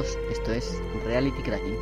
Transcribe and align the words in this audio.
Esto 0.00 0.52
es 0.52 0.80
Reality 1.04 1.42
Cracking. 1.42 1.74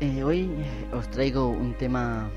Eh, 0.00 0.24
hoy 0.24 0.50
os 0.94 1.10
traigo 1.10 1.48
un 1.48 1.74
tema 1.74 2.30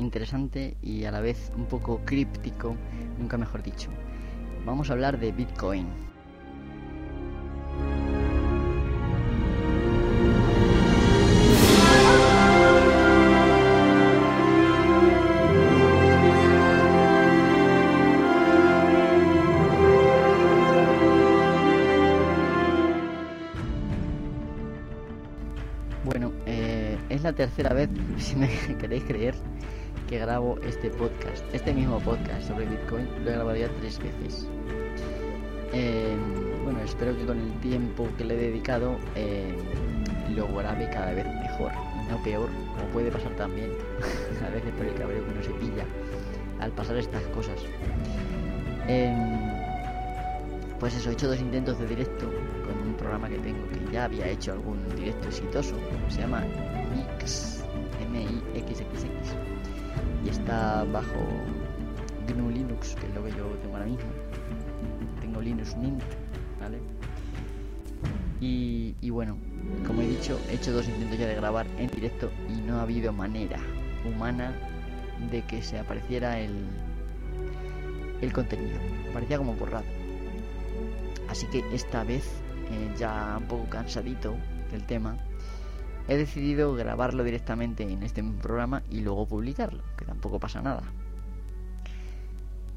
interesante 0.00 0.76
y 0.82 1.04
a 1.04 1.12
la 1.12 1.20
vez 1.20 1.52
un 1.56 1.66
poco 1.66 2.00
críptico, 2.04 2.74
nunca 3.16 3.38
mejor 3.38 3.62
dicho. 3.62 3.90
Vamos 4.64 4.90
a 4.90 4.94
hablar 4.94 5.20
de 5.20 5.30
Bitcoin. 5.30 6.05
Tercera 27.36 27.74
vez, 27.74 27.88
si 28.18 28.34
me 28.34 28.48
queréis 28.78 29.04
creer, 29.04 29.34
que 30.08 30.18
grabo 30.18 30.58
este 30.66 30.90
podcast. 30.90 31.44
Este 31.52 31.72
mismo 31.72 32.00
podcast 32.00 32.48
sobre 32.48 32.66
Bitcoin 32.66 33.06
lo 33.24 33.30
he 33.30 33.34
grabado 33.34 33.56
ya 33.56 33.68
tres 33.80 33.98
veces. 33.98 34.48
Eh, 35.72 36.16
bueno, 36.64 36.80
espero 36.80 37.16
que 37.16 37.26
con 37.26 37.38
el 37.38 37.52
tiempo 37.60 38.08
que 38.16 38.24
le 38.24 38.34
he 38.34 38.50
dedicado 38.50 38.96
eh, 39.14 39.54
lo 40.34 40.48
grabe 40.54 40.88
cada 40.90 41.12
vez 41.12 41.26
mejor 41.26 41.72
no 42.08 42.22
peor, 42.22 42.48
como 42.74 42.88
puede 42.92 43.10
pasar 43.10 43.34
también 43.36 43.70
a 44.46 44.50
veces 44.50 44.72
por 44.74 44.86
el 44.86 44.94
cabreo 44.94 45.24
que 45.24 45.30
uno 45.30 45.42
se 45.42 45.50
pilla 45.50 45.84
al 46.60 46.70
pasar 46.72 46.96
estas 46.96 47.22
cosas. 47.24 47.58
Em, 48.86 49.16
pues 50.78 50.94
eso, 50.94 51.10
he 51.10 51.14
hecho 51.14 51.28
dos 51.28 51.40
intentos 51.40 51.78
de 51.78 51.86
directo 51.86 52.30
con 52.64 52.88
un 52.88 52.94
programa 52.94 53.28
que 53.28 53.38
tengo 53.38 53.68
que 53.70 53.92
ya 53.92 54.04
había 54.04 54.28
hecho 54.28 54.52
algún 54.52 54.78
directo 54.94 55.28
exitoso. 55.28 55.74
Se 56.08 56.20
llama 56.20 56.44
Mix, 56.96 57.62
M-I-X-X-X. 58.00 59.34
Y 60.24 60.28
está 60.28 60.84
bajo 60.84 61.20
GNU 62.26 62.50
Linux, 62.50 62.94
que 62.94 63.06
es 63.06 63.14
lo 63.14 63.24
que 63.24 63.30
yo 63.30 63.46
tengo 63.62 63.74
ahora 63.74 63.86
mismo. 63.86 64.10
Tengo 65.20 65.40
Linux 65.40 65.76
Mint, 65.76 66.02
¿vale? 66.60 66.78
Y, 68.40 68.94
y 69.00 69.10
bueno, 69.10 69.36
como 69.86 70.02
he 70.02 70.08
dicho, 70.08 70.38
he 70.50 70.54
hecho 70.54 70.72
dos 70.72 70.88
intentos 70.88 71.18
ya 71.18 71.26
de 71.26 71.34
grabar 71.34 71.66
en 71.78 71.88
directo 71.88 72.30
y 72.48 72.60
no 72.60 72.78
ha 72.78 72.82
habido 72.82 73.12
manera 73.12 73.58
humana 74.04 74.54
de 75.30 75.42
que 75.42 75.62
se 75.62 75.78
apareciera 75.78 76.38
el, 76.38 76.66
el 78.20 78.32
contenido. 78.32 78.78
Parecía 79.12 79.38
como 79.38 79.54
borrado. 79.54 79.84
Así 81.28 81.46
que 81.46 81.64
esta 81.72 82.04
vez, 82.04 82.24
eh, 82.70 82.94
ya 82.98 83.36
un 83.38 83.46
poco 83.48 83.68
cansadito 83.68 84.34
del 84.70 84.84
tema, 84.84 85.16
he 86.08 86.16
decidido 86.16 86.74
grabarlo 86.74 87.24
directamente 87.24 87.82
en 87.82 88.02
este 88.02 88.22
programa 88.22 88.82
y 88.90 89.00
luego 89.00 89.26
publicarlo, 89.26 89.82
que 89.96 90.04
tampoco 90.04 90.38
pasa 90.38 90.62
nada. 90.62 90.82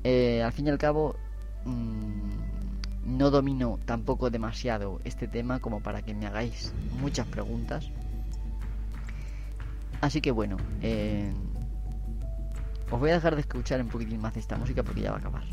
Eh, 0.03 0.41
al 0.43 0.51
fin 0.51 0.67
y 0.67 0.69
al 0.69 0.77
cabo, 0.77 1.15
mmm, 1.65 2.29
no 3.05 3.29
domino 3.31 3.79
tampoco 3.85 4.29
demasiado 4.29 4.99
este 5.03 5.27
tema 5.27 5.59
como 5.59 5.81
para 5.81 6.01
que 6.01 6.13
me 6.13 6.25
hagáis 6.25 6.73
muchas 7.01 7.27
preguntas. 7.27 7.89
Así 10.01 10.21
que 10.21 10.31
bueno, 10.31 10.57
eh, 10.81 11.31
os 12.89 12.99
voy 12.99 13.09
a 13.11 13.15
dejar 13.15 13.35
de 13.35 13.41
escuchar 13.41 13.81
un 13.81 13.89
poquitín 13.89 14.21
más 14.21 14.35
esta 14.37 14.57
música 14.57 14.83
porque 14.83 15.01
ya 15.01 15.11
va 15.11 15.17
a 15.17 15.19
acabar. 15.19 15.43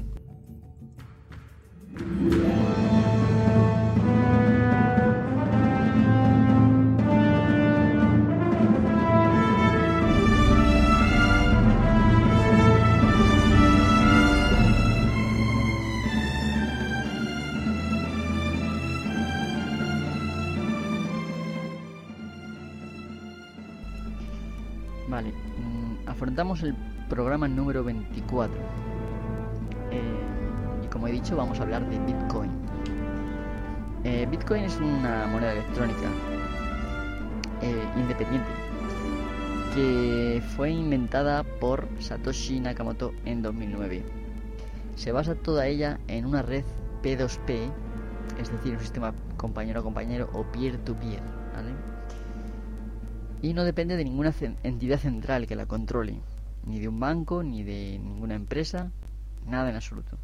Vale, 25.08 25.32
mm, 25.32 26.08
afrontamos 26.08 26.62
el 26.62 26.74
programa 27.08 27.46
número 27.48 27.84
24. 27.84 28.56
Eh, 29.90 30.00
y 30.84 30.86
como 30.88 31.08
he 31.08 31.12
dicho, 31.12 31.36
vamos 31.36 31.60
a 31.60 31.62
hablar 31.62 31.88
de 31.88 31.98
Bitcoin. 32.00 32.50
Eh, 34.04 34.26
Bitcoin 34.30 34.64
es 34.64 34.76
una 34.78 35.26
moneda 35.26 35.52
electrónica 35.52 36.08
eh, 37.62 37.88
independiente 37.96 38.50
que 39.74 40.42
fue 40.56 40.70
inventada 40.70 41.44
por 41.44 41.86
Satoshi 42.00 42.60
Nakamoto 42.60 43.12
en 43.26 43.42
2009. 43.42 44.02
Se 44.94 45.12
basa 45.12 45.34
toda 45.34 45.66
ella 45.66 46.00
en 46.08 46.24
una 46.24 46.40
red 46.40 46.64
P2P, 47.02 47.70
es 48.40 48.50
decir, 48.50 48.72
un 48.72 48.80
sistema 48.80 49.12
compañero 49.36 49.80
a 49.80 49.82
compañero 49.82 50.30
o 50.32 50.44
peer-to-peer, 50.44 51.20
¿vale? 51.20 51.35
Y 53.46 53.54
no 53.54 53.62
depende 53.62 53.96
de 53.96 54.02
ninguna 54.02 54.34
entidad 54.64 54.98
central 54.98 55.46
que 55.46 55.54
la 55.54 55.66
controle, 55.66 56.18
ni 56.64 56.80
de 56.80 56.88
un 56.88 56.98
banco, 56.98 57.44
ni 57.44 57.62
de 57.62 57.96
ninguna 58.02 58.34
empresa, 58.34 58.90
nada 59.46 59.70
en 59.70 59.76
absoluto. 59.76 60.18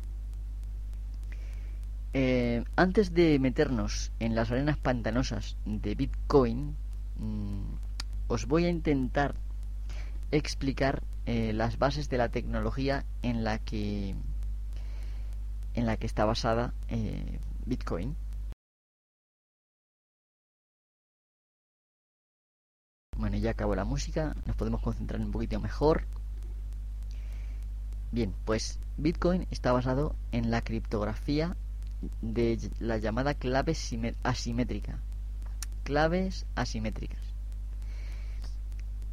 Eh, 2.15 2.65
antes 2.75 3.15
de 3.15 3.38
meternos 3.38 4.10
en 4.19 4.34
las 4.34 4.50
arenas 4.50 4.77
pantanosas 4.77 5.56
de 5.65 5.94
Bitcoin, 5.94 6.75
mmm, 7.21 7.77
os 8.27 8.47
voy 8.47 8.65
a 8.65 8.71
intentar 8.71 9.37
explicar 10.33 11.04
eh, 11.25 11.53
las 11.53 11.78
bases 11.78 12.09
de 12.09 12.19
la 12.19 12.28
tecnología 12.28 13.04
en 13.22 13.44
la 13.44 13.60
que 13.60 14.16
en 15.75 15.87
la 15.87 15.97
que 15.97 16.06
está 16.06 16.25
basada 16.25 16.75
eh, 16.89 17.39
Bitcoin. 17.66 18.16
Bueno, 23.17 23.37
ya 23.37 23.50
acabó 23.50 23.75
la 23.75 23.84
música, 23.84 24.34
nos 24.47 24.56
podemos 24.56 24.81
concentrar 24.81 25.21
un 25.21 25.31
poquito 25.31 25.61
mejor. 25.61 26.05
Bien, 28.11 28.34
pues 28.45 28.78
Bitcoin 28.97 29.47
está 29.50 29.73
basado 29.73 30.17
en 30.33 30.50
la 30.50 30.62
criptografía 30.62 31.56
de 32.21 32.59
la 32.78 32.99
llamada 32.99 33.34
clave 33.34 33.77
asimétrica. 34.22 34.98
Claves 35.84 36.47
asimétricas. 36.54 37.21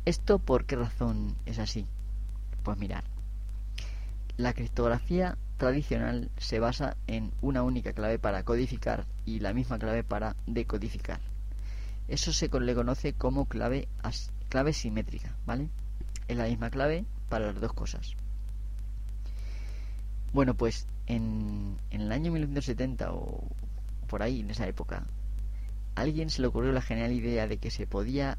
¿Esto 0.06 0.40
por 0.40 0.66
qué 0.66 0.76
razón 0.76 1.36
es 1.46 1.60
así? 1.60 1.86
Pues 2.64 2.78
mirar. 2.78 3.04
La 4.38 4.54
criptografía 4.54 5.38
tradicional 5.58 6.32
se 6.38 6.60
basa 6.60 6.96
en 7.08 7.32
una 7.42 7.64
única 7.64 7.94
clave 7.94 8.18
para 8.18 8.44
codificar 8.44 9.06
y 9.26 9.40
la 9.40 9.54
misma 9.54 9.78
clave 9.78 10.04
para 10.04 10.36
decodificar. 10.48 11.20
Eso 12.10 12.34
se 12.34 12.50
le 12.50 12.74
conoce 12.74 13.14
como 13.14 13.46
clave, 13.46 13.88
simétrica, 14.74 15.36
¿vale? 15.46 15.70
Es 16.28 16.36
la 16.36 16.46
misma 16.46 16.72
clave 16.72 17.06
para 17.30 17.48
las 17.54 17.62
dos 17.62 17.74
cosas. 17.74 18.16
Bueno, 20.34 20.56
pues 20.56 20.88
en, 21.06 21.78
en 21.92 22.02
el 22.02 22.12
año 22.12 22.32
1970 22.32 23.14
o 23.14 23.44
por 24.08 24.24
ahí, 24.24 24.40
en 24.40 24.50
esa 24.50 24.68
época, 24.68 25.06
a 25.96 26.02
alguien 26.02 26.32
se 26.32 26.42
le 26.42 26.48
ocurrió 26.48 26.72
la 26.72 26.82
genial 26.82 27.12
idea 27.12 27.48
de 27.48 27.58
que 27.58 27.70
se 27.70 27.86
podía 27.86 28.38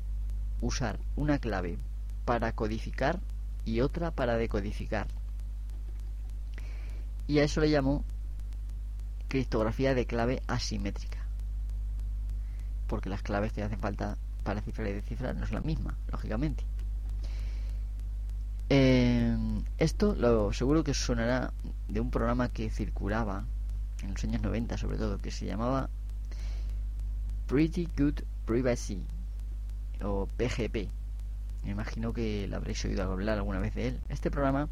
usar 0.60 0.98
una 1.14 1.38
clave 1.38 1.78
para 2.24 2.52
codificar 2.52 3.20
y 3.64 3.82
otra 3.82 4.10
para 4.10 4.36
decodificar. 4.36 5.06
Y 7.28 7.38
a 7.38 7.44
eso 7.44 7.60
le 7.60 7.70
llamó 7.70 8.04
criptografía 9.28 9.94
de 9.94 10.06
clave 10.06 10.42
asimétrica. 10.48 11.19
Porque 12.90 13.08
las 13.08 13.22
claves 13.22 13.52
que 13.52 13.62
hacen 13.62 13.78
falta 13.78 14.16
para 14.42 14.60
cifrar 14.62 14.88
y 14.88 14.94
descifrar 14.94 15.36
no 15.36 15.44
es 15.44 15.52
la 15.52 15.60
misma, 15.60 15.96
lógicamente. 16.10 16.64
Eh, 18.68 19.36
esto 19.78 20.16
lo 20.16 20.52
seguro 20.52 20.82
que 20.82 20.92
sonará 20.92 21.52
de 21.86 22.00
un 22.00 22.10
programa 22.10 22.48
que 22.48 22.68
circulaba 22.68 23.44
en 24.02 24.10
los 24.10 24.24
años 24.24 24.42
90 24.42 24.76
sobre 24.76 24.98
todo, 24.98 25.18
que 25.18 25.30
se 25.30 25.46
llamaba 25.46 25.88
Pretty 27.46 27.88
Good 27.96 28.22
Privacy 28.44 29.04
o 30.02 30.26
PGP. 30.26 30.88
Me 31.62 31.70
imagino 31.70 32.12
que 32.12 32.48
lo 32.48 32.56
habréis 32.56 32.84
oído 32.84 33.04
hablar 33.04 33.38
alguna 33.38 33.60
vez 33.60 33.72
de 33.76 33.88
él. 33.88 34.00
Este 34.08 34.32
programa 34.32 34.68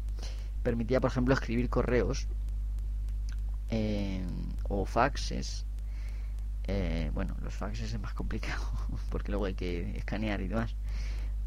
permitía, 0.61 0.99
por 0.99 1.09
ejemplo, 1.09 1.33
escribir 1.33 1.69
correos 1.69 2.27
eh, 3.69 4.25
o 4.67 4.83
faxes 4.83 5.65
eh, 6.71 7.11
bueno, 7.15 7.35
los 7.41 7.55
faxes 7.55 7.91
es 7.91 7.99
más 7.99 8.13
complicado 8.13 8.63
porque 9.09 9.31
luego 9.31 9.45
hay 9.45 9.55
que 9.55 9.97
escanear 9.97 10.41
y 10.41 10.47
demás. 10.47 10.75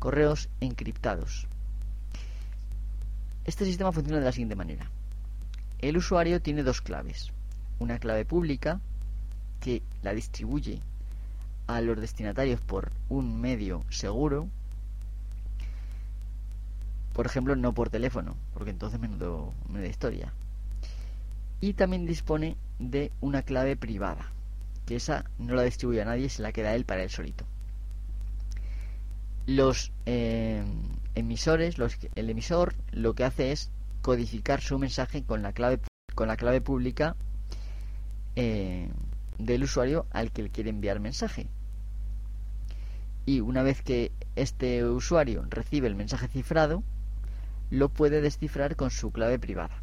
Correos 0.01 0.49
encriptados. 0.61 1.47
Este 3.45 3.65
sistema 3.65 3.93
funciona 3.93 4.19
de 4.19 4.25
la 4.25 4.33
siguiente 4.33 4.57
manera. 4.57 4.91
El 5.79 5.97
usuario 5.97 6.43
tiene 6.43 6.65
dos 6.65 6.81
claves. 6.81 7.31
Una 7.79 7.99
clave 8.01 8.25
pública 8.25 8.81
que 9.61 9.83
la 10.03 10.13
distribuye 10.13 10.81
a 11.69 11.81
los 11.81 12.01
destinatarios 12.01 12.61
por 12.61 12.91
un 13.09 13.41
medio 13.41 13.85
seguro. 13.91 14.49
Por 17.13 17.27
ejemplo, 17.27 17.55
no 17.55 17.75
por 17.75 17.91
teléfono, 17.91 18.35
porque 18.55 18.71
entonces 18.71 18.99
menudo, 18.99 19.53
menuda 19.69 19.87
historia. 19.87 20.33
Y 21.61 21.75
también 21.75 22.07
dispone 22.07 22.57
de 22.81 23.13
una 23.21 23.43
clave 23.43 23.77
privada, 23.77 24.33
que 24.87 24.97
esa 24.97 25.25
no 25.39 25.55
la 25.55 25.63
distribuye 25.63 26.03
a 26.03 26.05
nadie, 26.05 26.29
se 26.29 26.43
la 26.43 26.53
queda 26.53 26.75
él 26.75 26.85
para 26.85 27.03
él 27.03 27.11
solito. 27.11 27.45
Los 29.47 29.93
eh, 30.07 30.63
emisores, 31.15 31.79
los, 31.79 31.99
el 32.15 32.31
emisor 32.31 32.75
lo 32.93 33.15
que 33.15 33.25
hace 33.25 33.53
es 33.53 33.71
codificar 34.03 34.61
su 34.61 34.79
mensaje 34.79 35.25
con 35.25 35.43
la 35.43 35.53
clave, 35.53 35.81
con 36.15 36.29
la 36.29 36.37
clave 36.37 36.61
pública 36.61 37.17
eh, 38.37 38.89
del 39.39 39.65
usuario 39.65 40.07
al 40.11 40.31
que 40.33 40.43
le 40.43 40.51
quiere 40.51 40.71
enviar 40.71 41.01
mensaje. 41.01 41.49
Y 43.25 43.41
una 43.41 43.63
vez 43.63 43.83
que 43.83 44.11
este 44.35 44.85
usuario 44.85 45.45
recibe 45.49 45.87
el 45.87 45.95
mensaje 45.95 46.29
cifrado, 46.29 46.83
lo 47.71 47.89
puede 47.89 48.21
descifrar 48.21 48.77
con 48.77 48.91
su 48.91 49.13
clave 49.13 49.39
privada. 49.39 49.83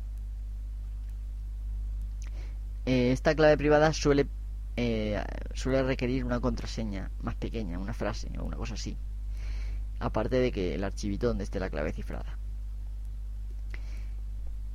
Eh, 2.85 3.11
esta 3.11 3.35
clave 3.35 3.57
privada 3.57 3.93
suele, 3.93 4.27
eh, 4.81 5.21
suele 5.53 5.83
requerir 5.83 6.23
una 6.23 6.39
contraseña 6.39 7.11
más 7.21 7.35
pequeña, 7.35 7.77
una 7.77 7.93
frase 7.93 8.31
o 8.39 8.45
una 8.45 8.55
cosa 8.55 8.75
así. 8.75 8.97
Aparte 9.99 10.37
de 10.37 10.53
que 10.53 10.75
el 10.75 10.85
archivito 10.85 11.27
donde 11.27 11.43
esté 11.43 11.59
la 11.59 11.69
clave 11.69 11.91
cifrada. 11.91 12.37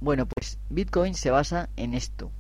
Bueno, 0.01 0.27
pues 0.27 0.59
Bitcoin 0.69 1.15
se 1.15 1.31
basa 1.31 1.71
en 1.77 1.95
esto. 1.95 2.31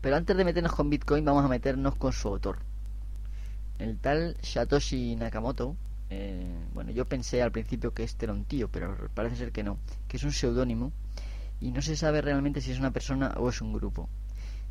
Pero 0.00 0.14
antes 0.14 0.36
de 0.36 0.44
meternos 0.44 0.72
con 0.72 0.88
Bitcoin, 0.88 1.24
vamos 1.24 1.44
a 1.44 1.48
meternos 1.48 1.96
con 1.96 2.12
su 2.12 2.28
autor. 2.28 2.60
El 3.80 3.98
tal 3.98 4.36
Satoshi 4.40 5.16
Nakamoto. 5.16 5.74
Eh, 6.10 6.46
bueno, 6.74 6.92
yo 6.92 7.06
pensé 7.06 7.42
al 7.42 7.50
principio 7.50 7.92
que 7.92 8.04
este 8.04 8.26
era 8.26 8.32
un 8.32 8.44
tío, 8.44 8.68
pero 8.68 8.96
parece 9.14 9.34
ser 9.34 9.50
que 9.50 9.64
no. 9.64 9.78
Que 10.06 10.16
es 10.16 10.22
un 10.22 10.32
seudónimo 10.32 10.92
y 11.60 11.72
no 11.72 11.82
se 11.82 11.96
sabe 11.96 12.20
realmente 12.22 12.60
si 12.60 12.70
es 12.70 12.78
una 12.78 12.92
persona 12.92 13.34
o 13.36 13.48
es 13.48 13.60
un 13.60 13.72
grupo. 13.72 14.08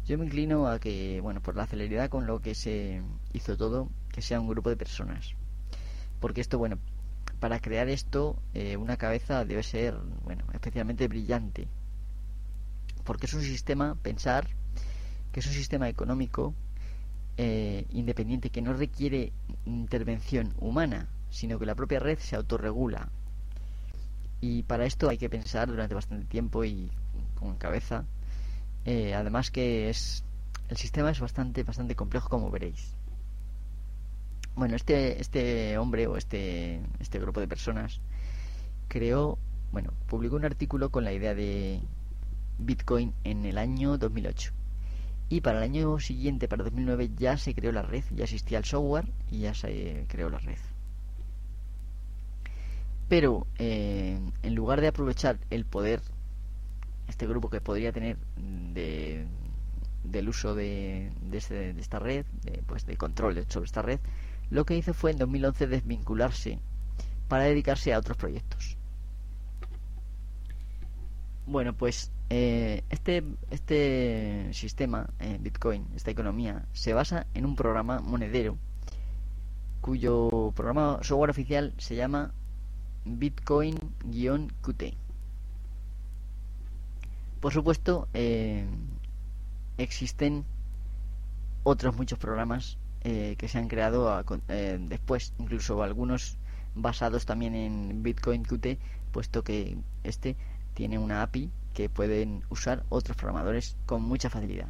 Yo 0.07 0.17
me 0.17 0.25
inclino 0.25 0.67
a 0.67 0.79
que, 0.79 1.19
bueno, 1.21 1.41
por 1.41 1.55
la 1.55 1.67
celeridad 1.67 2.09
con 2.09 2.25
lo 2.25 2.41
que 2.41 2.55
se 2.55 3.01
hizo 3.33 3.57
todo, 3.57 3.89
que 4.09 4.21
sea 4.21 4.39
un 4.39 4.47
grupo 4.47 4.69
de 4.69 4.77
personas. 4.77 5.35
Porque 6.19 6.41
esto, 6.41 6.57
bueno, 6.57 6.79
para 7.39 7.59
crear 7.59 7.89
esto, 7.89 8.41
eh, 8.53 8.77
una 8.77 8.97
cabeza 8.97 9.45
debe 9.45 9.63
ser, 9.63 9.95
bueno, 10.23 10.45
especialmente 10.53 11.07
brillante. 11.07 11.67
Porque 13.03 13.25
es 13.25 13.33
un 13.33 13.41
sistema, 13.41 13.95
pensar, 14.01 14.47
que 15.31 15.41
es 15.41 15.47
un 15.47 15.53
sistema 15.53 15.89
económico 15.89 16.53
eh, 17.37 17.85
independiente 17.89 18.49
que 18.49 18.61
no 18.61 18.73
requiere 18.73 19.33
intervención 19.65 20.53
humana, 20.57 21.09
sino 21.29 21.59
que 21.59 21.65
la 21.65 21.75
propia 21.75 21.99
red 21.99 22.17
se 22.17 22.35
autorregula 22.35 23.09
y 24.39 24.63
para 24.63 24.85
esto 24.85 25.09
hay 25.09 25.17
que 25.17 25.29
pensar 25.29 25.67
durante 25.67 25.95
bastante 25.95 26.25
tiempo 26.25 26.63
y 26.63 26.91
con 27.39 27.55
cabeza. 27.57 28.05
Eh, 28.87 29.13
además 29.13 29.51
que 29.51 29.89
es 29.89 30.23
el 30.69 30.77
sistema 30.77 31.11
es 31.11 31.19
bastante 31.19 31.63
bastante 31.63 31.95
complejo 31.95 32.29
como 32.29 32.49
veréis. 32.49 32.95
Bueno, 34.55 34.77
este 34.77 35.21
este 35.21 35.77
hombre 35.77 36.07
o 36.07 36.15
este 36.15 36.79
este 36.99 37.19
grupo 37.19 37.41
de 37.41 37.49
personas 37.49 37.99
creó, 38.87 39.37
bueno, 39.73 39.91
publicó 40.07 40.37
un 40.37 40.45
artículo 40.45 40.89
con 40.89 41.03
la 41.03 41.11
idea 41.11 41.35
de 41.35 41.81
Bitcoin 42.59 43.13
en 43.25 43.45
el 43.45 43.57
año 43.57 43.97
2008. 43.97 44.53
Y 45.29 45.41
para 45.41 45.57
el 45.57 45.65
año 45.65 45.99
siguiente, 45.99 46.47
para 46.47 46.63
2009, 46.63 47.11
ya 47.17 47.37
se 47.37 47.53
creó 47.53 47.73
la 47.73 47.81
red, 47.81 48.05
ya 48.15 48.23
existía 48.23 48.57
el 48.57 48.63
software 48.63 49.11
y 49.29 49.39
ya 49.39 49.53
se 49.53 50.05
creó 50.07 50.29
la 50.29 50.39
red. 50.39 50.57
Pero 53.09 53.47
eh, 53.57 54.17
en 54.43 54.55
lugar 54.55 54.79
de 54.79 54.87
aprovechar 54.87 55.39
el 55.49 55.65
poder, 55.65 56.01
este 57.07 57.27
grupo 57.27 57.49
que 57.49 57.61
podría 57.61 57.91
tener 57.91 58.17
de, 58.73 59.25
del 60.03 60.29
uso 60.29 60.55
de, 60.55 61.11
de, 61.21 61.75
esta 61.79 61.99
red, 61.99 62.25
de, 62.43 62.63
pues 62.65 62.85
de 62.85 62.97
control 62.97 63.45
sobre 63.47 63.65
esta 63.65 63.81
red, 63.81 63.99
lo 64.49 64.65
que 64.65 64.77
hizo 64.77 64.93
fue 64.93 65.11
en 65.11 65.17
2011 65.17 65.67
desvincularse 65.67 66.59
para 67.27 67.43
dedicarse 67.43 67.93
a 67.93 67.99
otros 67.99 68.17
proyectos. 68.17 68.77
Bueno, 71.45 71.73
pues 71.73 72.11
eh, 72.29 72.83
este, 72.89 73.23
este 73.51 74.49
sistema, 74.53 75.09
eh, 75.19 75.37
Bitcoin, 75.39 75.87
esta 75.95 76.11
economía, 76.11 76.65
se 76.73 76.93
basa 76.93 77.27
en 77.33 77.45
un 77.45 77.55
programa 77.55 77.99
monedero 77.99 78.57
cuyo 79.81 80.51
programa 80.53 80.99
software 81.01 81.29
oficial 81.29 81.73
se 81.77 81.95
llama 81.95 82.33
Bitcoin-Qt. 83.05 85.06
Por 87.47 87.53
supuesto, 87.53 88.09
eh, 88.13 88.65
existen 89.77 90.43
otros 91.63 91.95
muchos 91.95 92.19
programas 92.19 92.77
eh, 93.05 93.35
que 93.37 93.47
se 93.47 93.57
han 93.57 93.69
creado 93.69 94.21
eh, 94.49 94.77
después, 94.81 95.31
incluso 95.39 95.81
algunos 95.81 96.37
basados 96.75 97.25
también 97.25 97.55
en 97.55 98.03
Bitcoin 98.03 98.43
Qt, 98.43 98.77
puesto 99.13 99.45
que 99.45 99.77
este 100.03 100.35
tiene 100.73 100.99
una 100.99 101.21
API 101.21 101.49
que 101.73 101.87
pueden 101.87 102.43
usar 102.49 102.83
otros 102.89 103.15
programadores 103.15 103.77
con 103.85 104.01
mucha 104.01 104.29
facilidad. 104.29 104.67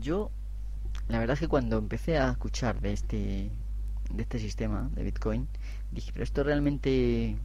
Yo 0.00 0.32
la 1.06 1.20
verdad 1.20 1.34
es 1.34 1.40
que 1.40 1.46
cuando 1.46 1.78
empecé 1.78 2.18
a 2.18 2.30
escuchar 2.32 2.80
de 2.80 2.92
este 2.94 3.52
de 4.10 4.22
este 4.22 4.38
sistema 4.38 4.90
de 4.94 5.02
Bitcoin, 5.02 5.48
dije, 5.92 6.10
pero 6.12 6.24
esto 6.24 6.42
realmente 6.42 7.36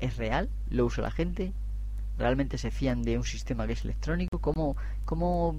es 0.00 0.16
real, 0.16 0.48
lo 0.70 0.86
usa 0.86 1.02
la 1.02 1.10
gente, 1.10 1.52
realmente 2.18 2.58
se 2.58 2.70
fían 2.70 3.02
de 3.02 3.18
un 3.18 3.24
sistema 3.24 3.66
que 3.66 3.72
es 3.72 3.84
electrónico, 3.84 4.38
¿cómo, 4.38 4.76
cómo 5.04 5.56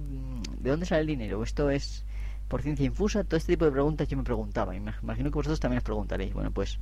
de 0.58 0.70
dónde 0.70 0.86
sale 0.86 1.02
el 1.02 1.06
dinero? 1.06 1.42
¿Esto 1.42 1.70
es 1.70 2.04
por 2.48 2.62
ciencia 2.62 2.86
infusa? 2.86 3.24
Todo 3.24 3.36
este 3.36 3.52
tipo 3.52 3.64
de 3.64 3.72
preguntas 3.72 4.08
yo 4.08 4.16
me 4.16 4.22
preguntaba 4.22 4.72
me 4.72 4.92
imagino 5.02 5.30
que 5.30 5.36
vosotros 5.36 5.60
también 5.60 5.78
os 5.78 5.84
preguntaréis. 5.84 6.32
Bueno, 6.32 6.50
pues 6.50 6.78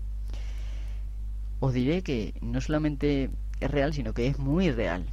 os 1.61 1.73
diré 1.73 2.03
que 2.03 2.35
no 2.41 2.61
solamente 2.61 3.31
es 3.61 3.71
real, 3.71 3.95
sino 3.95 4.13
que 4.13 4.27
es 4.27 4.39
muy 4.39 4.71
real, 4.71 5.07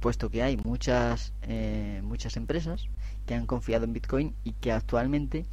puesto 0.00 0.30
que 0.30 0.42
hay 0.42 0.56
muchas 0.56 1.32
eh, 1.42 2.00
muchas 2.02 2.36
empresas 2.36 2.88
que 3.26 3.34
han 3.34 3.46
confiado 3.46 3.84
en 3.84 3.92
Bitcoin 3.92 4.34
y 4.42 4.52
que 4.52 4.72
actualmente 4.72 5.46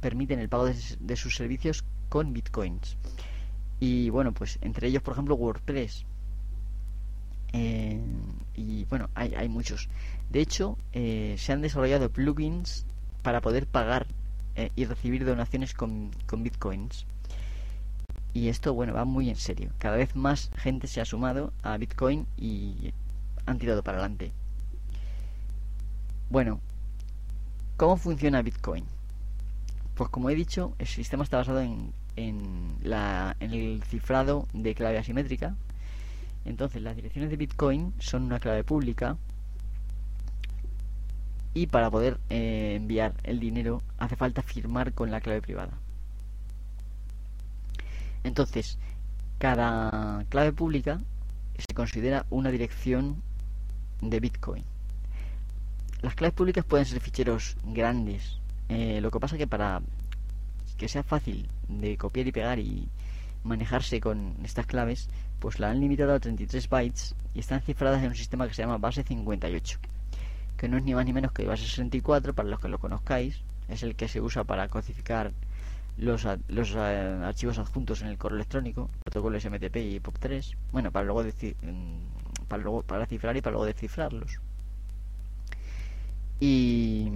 permiten 0.00 0.38
el 0.38 0.48
pago 0.48 0.66
de, 0.66 1.16
sus 1.16 1.36
servicios 1.36 1.84
con 2.08 2.32
Bitcoins. 2.32 2.96
Y 3.78 4.10
bueno, 4.10 4.32
pues 4.32 4.58
entre 4.62 4.88
ellos, 4.88 5.02
por 5.02 5.12
ejemplo, 5.12 5.34
WordPress. 5.34 6.04
Eh, 7.52 8.00
y 8.56 8.84
bueno, 8.86 9.08
hay, 9.14 9.34
hay, 9.34 9.48
muchos. 9.48 9.88
De 10.30 10.40
hecho, 10.40 10.76
eh, 10.92 11.34
se 11.38 11.52
han 11.52 11.62
desarrollado 11.62 12.10
plugins 12.10 12.86
para 13.22 13.40
poder 13.40 13.66
pagar 13.66 14.06
eh, 14.56 14.70
y 14.76 14.84
recibir 14.84 15.24
donaciones 15.24 15.74
con, 15.74 16.10
con 16.26 16.42
Bitcoins. 16.42 17.06
Y 18.32 18.48
esto, 18.48 18.74
bueno, 18.74 18.94
va 18.94 19.04
muy 19.04 19.28
en 19.30 19.36
serio. 19.36 19.70
Cada 19.78 19.96
vez 19.96 20.14
más 20.14 20.50
gente 20.56 20.86
se 20.86 21.00
ha 21.00 21.04
sumado 21.04 21.52
a 21.62 21.76
Bitcoin 21.76 22.26
y 22.36 22.92
han 23.46 23.58
tirado 23.58 23.82
para 23.82 23.98
adelante. 23.98 24.32
Bueno, 26.28 26.60
¿Cómo 27.80 27.96
funciona 27.96 28.42
Bitcoin? 28.42 28.84
Pues 30.00 30.08
como 30.08 30.30
he 30.30 30.34
dicho, 30.34 30.74
el 30.78 30.86
sistema 30.86 31.24
está 31.24 31.36
basado 31.36 31.60
en, 31.60 31.92
el 32.16 33.82
cifrado 33.84 34.48
de 34.54 34.74
clave 34.74 34.96
asimétrica. 34.96 35.56
Entonces 36.46 36.80
las 36.80 36.96
direcciones 36.96 37.28
de 37.28 37.36
Bitcoin 37.36 37.92
son 37.98 38.22
una 38.22 38.40
clave 38.40 38.64
pública 38.64 39.18
y 41.52 41.66
para 41.66 41.90
poder 41.90 42.18
eh, 42.30 42.76
enviar 42.76 43.12
el 43.24 43.40
dinero 43.40 43.82
hace 43.98 44.16
falta 44.16 44.40
firmar 44.40 44.94
con 44.94 45.10
la 45.10 45.20
clave 45.20 45.42
privada. 45.42 45.74
Entonces, 48.24 48.78
cada 49.36 50.24
clave 50.30 50.54
pública 50.54 51.02
se 51.58 51.74
considera 51.74 52.24
una 52.30 52.50
dirección 52.50 53.22
de 54.00 54.18
Bitcoin. 54.18 54.64
Las 56.00 56.14
claves 56.14 56.34
públicas 56.36 56.64
pueden 56.64 56.86
ser 56.86 57.00
ficheros 57.00 57.58
grandes. 57.64 58.40
Eh, 58.70 59.00
lo 59.02 59.10
que 59.10 59.20
pasa 59.20 59.36
que 59.36 59.46
para 59.46 59.82
que 60.78 60.88
sea 60.88 61.02
fácil 61.02 61.48
de 61.68 61.98
copiar 61.98 62.26
y 62.26 62.32
pegar 62.32 62.58
y, 62.58 62.88
manejarse 63.44 64.00
con 64.00 64.34
estas 64.44 64.66
claves, 64.66 65.08
pues 65.38 65.58
la 65.58 65.70
han 65.70 65.80
limitado 65.80 66.14
a 66.14 66.20
33 66.20 66.68
bytes 66.68 67.14
y 67.34 67.40
están 67.40 67.60
cifradas 67.62 68.02
en 68.02 68.08
un 68.08 68.14
sistema 68.14 68.46
que 68.46 68.54
se 68.54 68.62
llama 68.62 68.78
base 68.78 69.02
58, 69.02 69.78
que 70.56 70.68
no 70.68 70.76
es 70.76 70.84
ni 70.84 70.94
más 70.94 71.04
ni 71.06 71.12
menos 71.12 71.32
que 71.32 71.46
base 71.46 71.64
64, 71.64 72.34
para 72.34 72.48
los 72.48 72.60
que 72.60 72.68
lo 72.68 72.78
conozcáis, 72.78 73.42
es 73.68 73.82
el 73.82 73.96
que 73.96 74.08
se 74.08 74.20
usa 74.20 74.44
para 74.44 74.68
codificar 74.68 75.32
los, 75.96 76.26
los 76.48 76.74
eh, 76.74 77.20
archivos 77.24 77.58
adjuntos 77.58 78.02
en 78.02 78.08
el 78.08 78.18
correo 78.18 78.36
electrónico, 78.36 78.90
protocolo 79.04 79.38
SMTP 79.40 79.76
y 79.76 80.00
POP3, 80.00 80.56
bueno, 80.72 80.90
para 80.90 81.06
luego, 81.06 81.22
mm, 81.22 82.46
para 82.48 82.62
luego 82.62 82.82
para 82.82 83.06
cifrar 83.06 83.36
y 83.36 83.42
para 83.42 83.52
luego 83.52 83.66
descifrarlos. 83.66 84.40
Y 86.40 87.10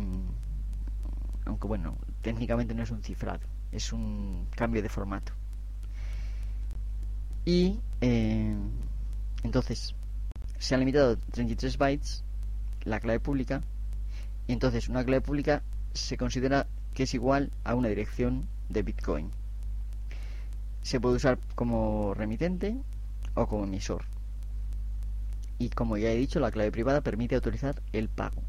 aunque 1.45 1.67
bueno, 1.67 1.97
técnicamente 2.23 2.75
no 2.75 2.83
es 2.83 2.91
un 2.91 3.03
cifrado, 3.03 3.41
es 3.73 3.93
un 3.93 4.47
cambio 4.57 4.83
de 4.83 4.89
formato. 4.89 5.33
Y 7.45 7.79
eh, 8.01 8.55
entonces 9.43 9.95
se 10.59 10.75
ha 10.75 10.79
limitado 10.79 11.13
a 11.13 11.17
33 11.33 11.77
bytes 11.77 12.25
la 12.85 13.01
clave 13.01 13.21
pública. 13.21 13.63
Entonces 14.49 14.89
una 14.89 15.05
clave 15.05 15.21
pública 15.21 15.63
se 15.93 16.17
considera 16.17 16.67
que 16.95 17.03
es 17.05 17.15
igual 17.15 17.51
a 17.65 17.75
una 17.75 17.89
dirección 17.89 18.47
de 18.69 18.83
Bitcoin. 18.83 19.31
Se 20.83 21.01
puede 21.01 21.17
usar 21.17 21.39
como 21.55 22.15
remitente 22.15 22.77
o 23.35 23.47
como 23.47 23.65
emisor. 23.65 24.05
Y 25.59 25.69
como 25.71 25.97
ya 25.97 26.11
he 26.11 26.17
dicho, 26.17 26.41
la 26.41 26.51
clave 26.51 26.73
privada 26.73 27.01
permite 27.01 27.35
autorizar 27.35 27.81
el 27.93 28.09
pago. 28.09 28.43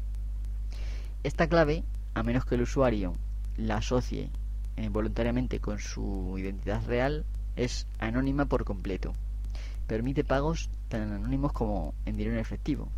Esta 1.22 1.48
clave, 1.48 1.84
a 2.16 2.22
menos 2.22 2.46
que 2.46 2.54
el 2.54 2.62
usuario 2.62 3.12
la 3.58 3.76
asocie 3.76 4.30
eh, 4.78 4.88
voluntariamente 4.88 5.60
con 5.60 5.78
su 5.78 6.34
identidad 6.38 6.82
real, 6.86 7.26
es 7.56 7.86
anónima 7.98 8.46
por 8.46 8.64
completo. 8.64 9.12
Permite 9.86 10.24
pagos 10.24 10.70
tan 10.88 11.12
anónimos 11.12 11.52
como 11.52 11.92
en 12.06 12.16
dinero 12.16 12.40
efectivo. 12.40 12.88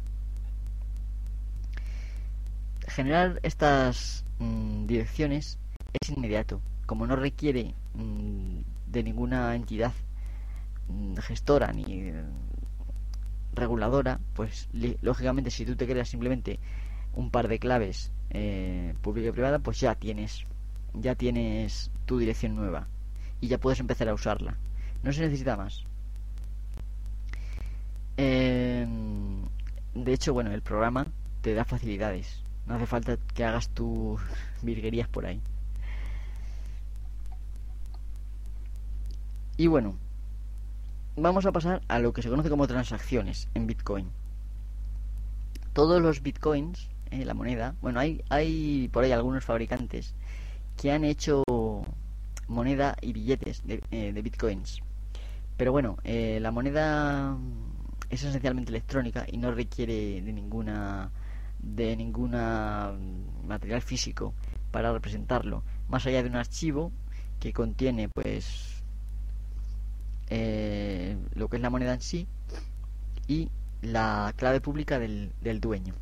Generar 2.87 3.41
estas 3.43 4.25
mm, 4.39 4.87
direcciones 4.87 5.59
es 6.01 6.11
inmediato. 6.11 6.61
Como 6.87 7.05
no 7.05 7.17
requiere 7.17 7.75
mm, 7.95 8.61
de 8.87 9.03
ninguna 9.03 9.57
entidad 9.57 9.93
mm, 10.89 11.17
gestora 11.17 11.73
ni 11.73 12.13
reguladora, 13.53 14.21
pues 14.35 14.69
lógicamente 15.03 15.51
si 15.51 15.67
tú 15.67 15.75
te 15.75 15.89
creas 15.89 16.09
simplemente 16.09 16.61
un 17.15 17.31
par 17.31 17.49
de 17.49 17.59
claves 17.59 18.13
eh, 18.31 18.95
pública 19.03 19.29
y 19.29 19.33
privada, 19.33 19.59
pues 19.59 19.81
ya 19.81 19.95
tienes 19.95 20.47
ya 20.95 21.15
tienes 21.15 21.91
tu 22.07 22.19
dirección 22.19 22.55
nueva 22.55 22.89
y 23.41 23.49
ya 23.49 23.59
puedes 23.59 23.81
empezar 23.81 24.09
a 24.09 24.15
usarla. 24.15 24.57
No 25.03 25.13
se 25.13 25.21
necesita 25.21 25.57
más. 25.57 25.85
Em, 28.17 29.45
de 29.95 30.13
hecho, 30.13 30.33
bueno, 30.33 30.51
el 30.51 30.63
programa 30.63 31.07
te 31.41 31.55
da 31.55 31.65
facilidades. 31.65 32.43
No 32.67 32.75
hace 32.75 32.87
falta 32.87 33.17
que 33.35 33.45
hagas 33.45 33.69
tus 33.71 34.21
virguerías 34.63 35.09
por 35.09 35.27
ahí. 35.27 35.41
Y 39.57 39.67
bueno, 39.67 39.97
vamos 41.17 41.47
a 41.47 41.53
pasar 41.53 41.83
a 41.89 41.99
lo 41.99 42.13
que 42.13 42.23
se 42.23 42.29
conoce 42.29 42.51
como 42.51 42.67
transacciones 42.67 43.49
en 43.55 43.67
Bitcoin. 43.67 44.11
Todos 45.73 46.01
los 46.03 46.23
Bitcoins, 46.23 46.89
eh, 47.11 47.25
la 47.25 47.35
moneda, 47.35 47.75
bueno, 47.81 48.01
hay, 48.01 48.23
hay 48.29 48.89
por 48.93 49.05
ahí 49.05 49.13
algunos 49.13 49.45
fabricantes 49.45 50.15
que 50.77 50.93
han 50.93 51.05
hecho 51.05 51.43
moneda 52.49 52.97
y 53.01 53.13
billetes 53.13 53.63
de, 53.67 53.83
eh, 53.91 54.13
bitcoins. 54.23 54.81
Pero 55.57 55.73
bueno, 55.73 55.99
eh, 56.05 56.39
la 56.41 56.51
moneda 56.51 57.37
es 58.11 58.23
esencialmente 58.23 58.71
electrónica 58.71 59.27
y 59.31 59.37
no 59.39 59.53
requiere 59.53 60.23
de 60.23 60.33
ninguna 60.33 61.11
de 61.59 61.97
ninguna 61.97 62.93
material 63.47 63.83
físico 63.83 64.33
para 64.71 64.93
representarlo, 64.93 65.65
más 65.89 66.07
allá 66.07 66.23
de 66.23 66.29
un 66.29 66.37
archivo 66.37 66.93
que 67.41 67.53
contiene 67.53 68.09
pues 68.09 68.85
eh, 70.31 71.17
lo 71.35 71.49
que 71.49 71.57
es 71.57 71.63
la 71.63 71.71
moneda 71.71 71.95
en 71.95 72.01
sí 72.01 72.29
y 73.27 73.51
la 73.83 74.33
clave 74.37 74.61
pública 74.61 74.99
del, 74.99 75.33
del 75.41 75.61
dueño. 75.61 75.95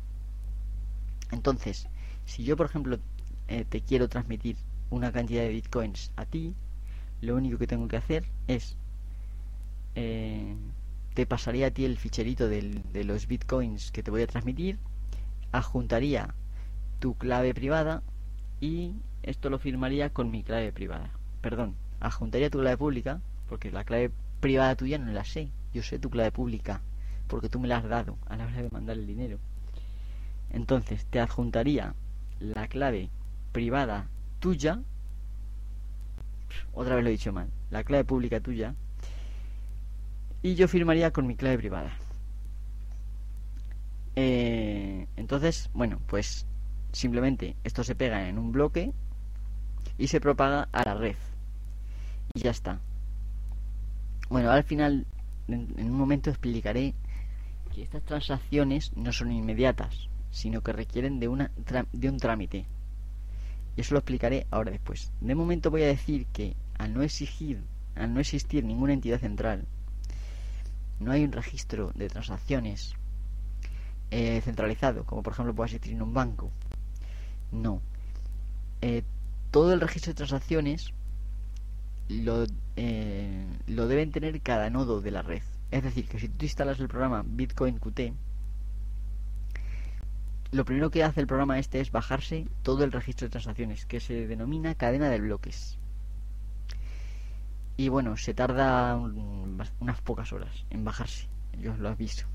Entonces, 1.31 1.87
si 2.25 2.43
yo 2.43 2.57
por 2.57 2.67
ejemplo 2.67 2.99
te 3.47 3.81
quiero 3.81 4.09
transmitir 4.09 4.57
una 4.89 5.11
cantidad 5.11 5.43
de 5.43 5.49
bitcoins 5.49 6.11
a 6.15 6.25
ti, 6.25 6.53
lo 7.21 7.35
único 7.35 7.57
que 7.57 7.67
tengo 7.67 7.87
que 7.87 7.97
hacer 7.97 8.25
es 8.47 8.77
eh, 9.95 10.55
te 11.13 11.25
pasaría 11.25 11.67
a 11.67 11.71
ti 11.71 11.85
el 11.85 11.97
ficherito 11.97 12.47
de 12.47 13.03
los 13.03 13.27
bitcoins 13.27 13.91
que 13.91 14.03
te 14.03 14.11
voy 14.11 14.21
a 14.21 14.27
transmitir, 14.27 14.77
adjuntaría 15.51 16.35
tu 16.99 17.15
clave 17.15 17.53
privada 17.53 18.03
y 18.61 18.93
esto 19.23 19.49
lo 19.49 19.57
firmaría 19.57 20.11
con 20.11 20.29
mi 20.29 20.43
clave 20.43 20.71
privada. 20.71 21.09
Perdón, 21.41 21.75
adjuntaría 21.99 22.49
tu 22.49 22.59
clave 22.59 22.77
pública 22.77 23.21
porque 23.49 23.71
la 23.71 23.83
clave 23.83 24.11
privada 24.39 24.75
tuya 24.75 24.99
no 24.99 25.11
la 25.11 25.23
sé. 25.23 25.49
Yo 25.73 25.81
sé 25.81 25.97
tu 25.97 26.09
clave 26.09 26.31
pública 26.31 26.81
porque 27.27 27.49
tú 27.49 27.59
me 27.59 27.67
la 27.67 27.77
has 27.77 27.83
dado 27.89 28.17
a 28.27 28.37
la 28.37 28.45
hora 28.45 28.61
de 28.61 28.69
mandar 28.69 28.97
el 28.97 29.07
dinero. 29.07 29.39
Entonces 30.51 31.05
te 31.05 31.19
adjuntaría 31.19 31.93
la 32.39 32.67
clave 32.67 33.09
privada 33.51 34.07
tuya, 34.39 34.81
otra 36.73 36.95
vez 36.95 37.03
lo 37.03 37.09
he 37.09 37.13
dicho 37.13 37.33
mal, 37.33 37.49
la 37.71 37.83
clave 37.83 38.03
pública 38.03 38.39
tuya, 38.39 38.75
y 40.41 40.55
yo 40.55 40.67
firmaría 40.67 41.11
con 41.11 41.27
mi 41.27 41.35
clave 41.35 41.57
privada. 41.57 41.91
Eh, 44.15 45.07
entonces, 45.15 45.69
bueno, 45.73 45.99
pues 46.07 46.47
simplemente 46.91 47.55
esto 47.63 47.83
se 47.83 47.95
pega 47.95 48.27
en 48.29 48.37
un 48.37 48.51
bloque 48.51 48.91
y 49.97 50.07
se 50.07 50.21
propaga 50.21 50.69
a 50.71 50.83
la 50.83 50.93
red. 50.95 51.15
Y 52.33 52.41
ya 52.41 52.51
está. 52.51 52.79
Bueno, 54.29 54.51
al 54.51 54.63
final, 54.63 55.05
en, 55.47 55.73
en 55.77 55.91
un 55.91 55.97
momento 55.97 56.29
explicaré 56.29 56.93
que 57.73 57.83
estas 57.83 58.03
transacciones 58.03 58.95
no 58.95 59.11
son 59.11 59.31
inmediatas, 59.31 60.09
sino 60.31 60.61
que 60.61 60.73
requieren 60.73 61.19
de, 61.19 61.27
una, 61.27 61.51
de 61.91 62.09
un 62.09 62.17
trámite. 62.17 62.65
Y 63.75 63.81
eso 63.81 63.93
lo 63.93 63.99
explicaré 63.99 64.47
ahora 64.51 64.71
después. 64.71 65.11
De 65.21 65.35
momento 65.35 65.71
voy 65.71 65.83
a 65.83 65.87
decir 65.87 66.25
que 66.27 66.55
al 66.77 66.93
no 66.93 67.03
exigir, 67.03 67.61
al 67.95 68.13
no 68.13 68.19
existir 68.19 68.63
ninguna 68.63 68.93
entidad 68.93 69.19
central, 69.19 69.65
no 70.99 71.11
hay 71.11 71.23
un 71.23 71.31
registro 71.31 71.91
de 71.93 72.09
transacciones 72.09 72.95
eh, 74.09 74.41
centralizado, 74.41 75.03
como 75.03 75.21
por 75.21 75.33
ejemplo 75.33 75.53
puede 75.53 75.67
existir 75.67 75.93
en 75.93 76.01
un 76.01 76.13
banco. 76.13 76.51
No. 77.51 77.81
Eh, 78.81 79.03
todo 79.51 79.73
el 79.73 79.81
registro 79.81 80.11
de 80.11 80.17
transacciones 80.17 80.93
lo, 82.09 82.45
eh, 82.75 83.45
lo 83.67 83.87
deben 83.87 84.11
tener 84.11 84.41
cada 84.41 84.69
nodo 84.69 85.01
de 85.01 85.11
la 85.11 85.21
red. 85.21 85.41
Es 85.71 85.83
decir, 85.83 86.07
que 86.07 86.19
si 86.19 86.29
tú 86.29 86.45
instalas 86.45 86.79
el 86.79 86.87
programa 86.87 87.23
Bitcoin 87.25 87.79
Qt, 87.79 88.13
lo 90.51 90.65
primero 90.65 90.89
que 90.89 91.03
hace 91.03 91.19
el 91.19 91.27
programa 91.27 91.59
este 91.59 91.81
es 91.81 91.91
bajarse 91.91 92.47
todo 92.63 92.83
el 92.83 92.91
registro 92.91 93.25
de 93.25 93.31
transacciones, 93.31 93.85
que 93.85 93.99
se 93.99 94.27
denomina 94.27 94.75
cadena 94.75 95.09
de 95.09 95.19
bloques. 95.19 95.77
Y 97.75 97.89
bueno, 97.89 98.17
se 98.17 98.33
tarda 98.33 98.95
unas 98.95 100.01
pocas 100.01 100.31
horas 100.33 100.65
en 100.69 100.83
bajarse, 100.83 101.27
yo 101.59 101.73
os 101.73 101.79
lo 101.79 101.89
aviso. 101.89 102.27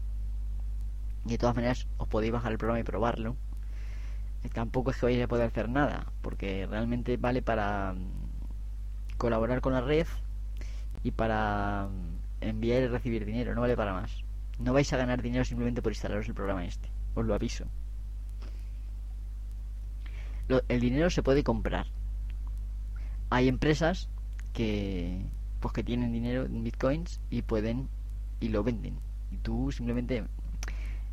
Y 1.25 1.31
de 1.31 1.39
todas 1.39 1.57
maneras, 1.57 1.87
os 1.97 2.09
podéis 2.09 2.33
bajar 2.33 2.53
el 2.53 2.59
programa 2.59 2.81
y 2.81 2.85
probarlo. 2.85 3.37
Tampoco 4.53 4.91
es 4.91 4.99
que 4.99 5.07
vais 5.07 5.23
a 5.23 5.29
poder 5.29 5.47
hacer 5.47 5.69
nada, 5.69 6.07
porque 6.21 6.67
realmente 6.67 7.17
vale 7.17 7.43
para 7.43 7.95
mm, 7.95 9.17
colaborar 9.17 9.61
con 9.61 9.73
la 9.73 9.81
red 9.81 10.07
y 11.03 11.13
para 11.13 11.89
mm, 11.89 12.45
enviar 12.45 12.83
y 12.83 12.89
recibir 12.89 13.25
dinero, 13.25 13.55
no 13.55 13.61
vale 13.61 13.77
para 13.77 13.93
más. 13.95 14.25
No 14.59 14.73
vais 14.73 14.93
a 14.93 14.97
ganar 14.97 15.23
dinero 15.23 15.45
simplemente 15.45 15.81
por 15.81 15.93
instalaros 15.93 16.29
el 16.29 16.35
programa 16.35 16.65
este, 16.65 16.89
os 17.15 17.25
lo 17.25 17.35
aviso 17.35 17.67
el 20.49 20.81
dinero 20.81 21.11
se 21.11 21.23
puede 21.23 21.45
comprar. 21.45 21.87
Hay 23.31 23.49
empresas 23.49 24.09
que 24.53 25.25
pues 25.61 25.73
que 25.73 25.85
tienen 25.85 26.13
dinero 26.13 26.45
en 26.45 26.65
bitcoins 26.65 27.21
y 27.31 27.43
pueden 27.43 27.89
y 28.41 28.49
lo 28.49 28.63
venden. 28.65 28.99
Y 29.31 29.39
tú 29.39 29.73
simplemente 29.73 30.25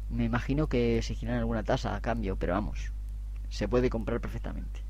me 0.10 0.26
imagino 0.26 0.68
que 0.68 1.02
se 1.02 1.16
giran 1.16 1.38
alguna 1.38 1.64
tasa 1.64 1.96
a 1.96 2.02
cambio, 2.02 2.36
pero 2.38 2.54
vamos, 2.54 2.92
se 3.50 3.68
puede 3.68 3.90
comprar 3.90 4.20
perfectamente. 4.22 4.84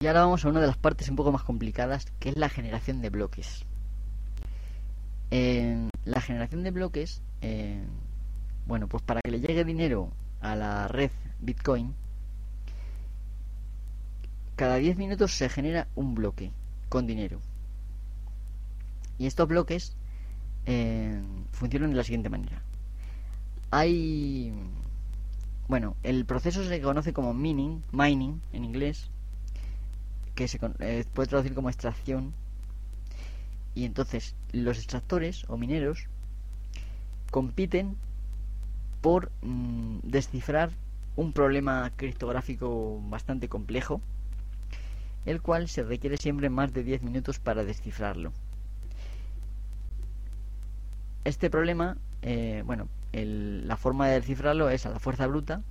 Y 0.00 0.06
ahora 0.06 0.20
vamos 0.20 0.44
a 0.44 0.48
una 0.48 0.60
de 0.60 0.66
las 0.66 0.76
partes 0.76 1.08
un 1.08 1.16
poco 1.16 1.32
más 1.32 1.42
complicadas, 1.44 2.06
que 2.20 2.28
es 2.28 2.36
la 2.36 2.48
generación 2.50 3.00
de 3.00 3.10
bloques 3.10 3.66
la 5.30 6.20
generación 6.20 6.62
de 6.62 6.70
bloques, 6.70 7.22
bueno, 8.66 8.88
pues 8.88 9.02
para 9.02 9.20
que 9.22 9.30
le 9.30 9.40
llegue 9.40 9.64
dinero 9.64 10.10
a 10.40 10.56
la 10.56 10.88
red 10.88 11.10
Bitcoin, 11.40 11.94
cada 14.56 14.76
10 14.76 14.96
minutos 14.96 15.32
se 15.32 15.48
genera 15.48 15.88
un 15.94 16.14
bloque 16.14 16.52
con 16.88 17.06
dinero. 17.06 17.40
Y 19.18 19.26
estos 19.26 19.48
bloques 19.48 19.96
eh, 20.66 21.20
funcionan 21.52 21.90
de 21.90 21.96
la 21.96 22.04
siguiente 22.04 22.30
manera. 22.30 22.62
Hay... 23.70 24.52
Bueno, 25.66 25.96
el 26.02 26.24
proceso 26.26 26.62
se 26.64 26.80
conoce 26.80 27.12
como 27.12 27.32
mining, 27.32 27.82
mining 27.90 28.40
en 28.52 28.64
inglés, 28.64 29.10
que 30.34 30.46
se 30.46 30.58
eh, 30.80 31.04
puede 31.14 31.28
traducir 31.28 31.54
como 31.54 31.70
extracción. 31.70 32.34
Y 33.74 33.84
entonces 33.84 34.36
los 34.52 34.78
extractores 34.78 35.44
o 35.48 35.56
mineros 35.56 36.06
compiten 37.30 37.96
por 39.00 39.30
mm, 39.42 39.98
descifrar 40.02 40.70
un 41.16 41.32
problema 41.32 41.92
criptográfico 41.96 43.00
bastante 43.08 43.48
complejo, 43.48 44.00
el 45.26 45.42
cual 45.42 45.68
se 45.68 45.82
requiere 45.82 46.16
siempre 46.16 46.50
más 46.50 46.72
de 46.72 46.84
10 46.84 47.02
minutos 47.02 47.38
para 47.38 47.64
descifrarlo. 47.64 48.32
Este 51.24 51.50
problema, 51.50 51.96
eh, 52.22 52.62
bueno, 52.66 52.88
la 53.12 53.76
forma 53.76 54.08
de 54.08 54.14
descifrarlo 54.14 54.68
es 54.68 54.86
a 54.86 54.90
la 54.90 54.98
fuerza 54.98 55.26
bruta 55.26 55.62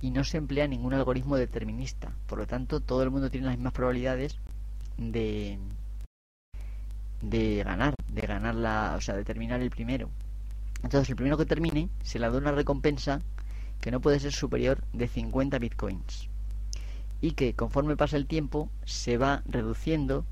y 0.00 0.10
no 0.10 0.24
se 0.24 0.36
emplea 0.36 0.66
ningún 0.66 0.94
algoritmo 0.94 1.36
determinista. 1.36 2.12
Por 2.26 2.38
lo 2.38 2.46
tanto, 2.46 2.80
todo 2.80 3.02
el 3.02 3.10
mundo 3.10 3.30
tiene 3.30 3.46
las 3.46 3.56
mismas 3.56 3.72
probabilidades 3.72 4.36
de, 4.98 5.58
de 7.22 7.62
ganar, 7.62 7.94
de 8.08 8.22
ganar 8.22 8.54
la, 8.54 8.94
o 8.96 9.00
sea, 9.00 9.16
de 9.16 9.24
terminar 9.24 9.60
el 9.62 9.70
primero. 9.70 10.10
Entonces, 10.82 11.08
el 11.08 11.16
primero 11.16 11.38
que 11.38 11.46
termine 11.46 11.88
se 12.02 12.18
le 12.18 12.28
da 12.28 12.36
una 12.36 12.52
recompensa 12.52 13.20
que 13.80 13.90
no 13.90 14.00
puede 14.00 14.20
ser 14.20 14.32
superior 14.32 14.82
de 14.92 15.08
50 15.08 15.58
bitcoins 15.58 16.28
y 17.20 17.32
que 17.32 17.54
conforme 17.54 17.96
pasa 17.96 18.16
el 18.16 18.26
tiempo 18.26 18.68
se 18.84 19.16
va 19.16 19.42
reduciendo 19.46 20.26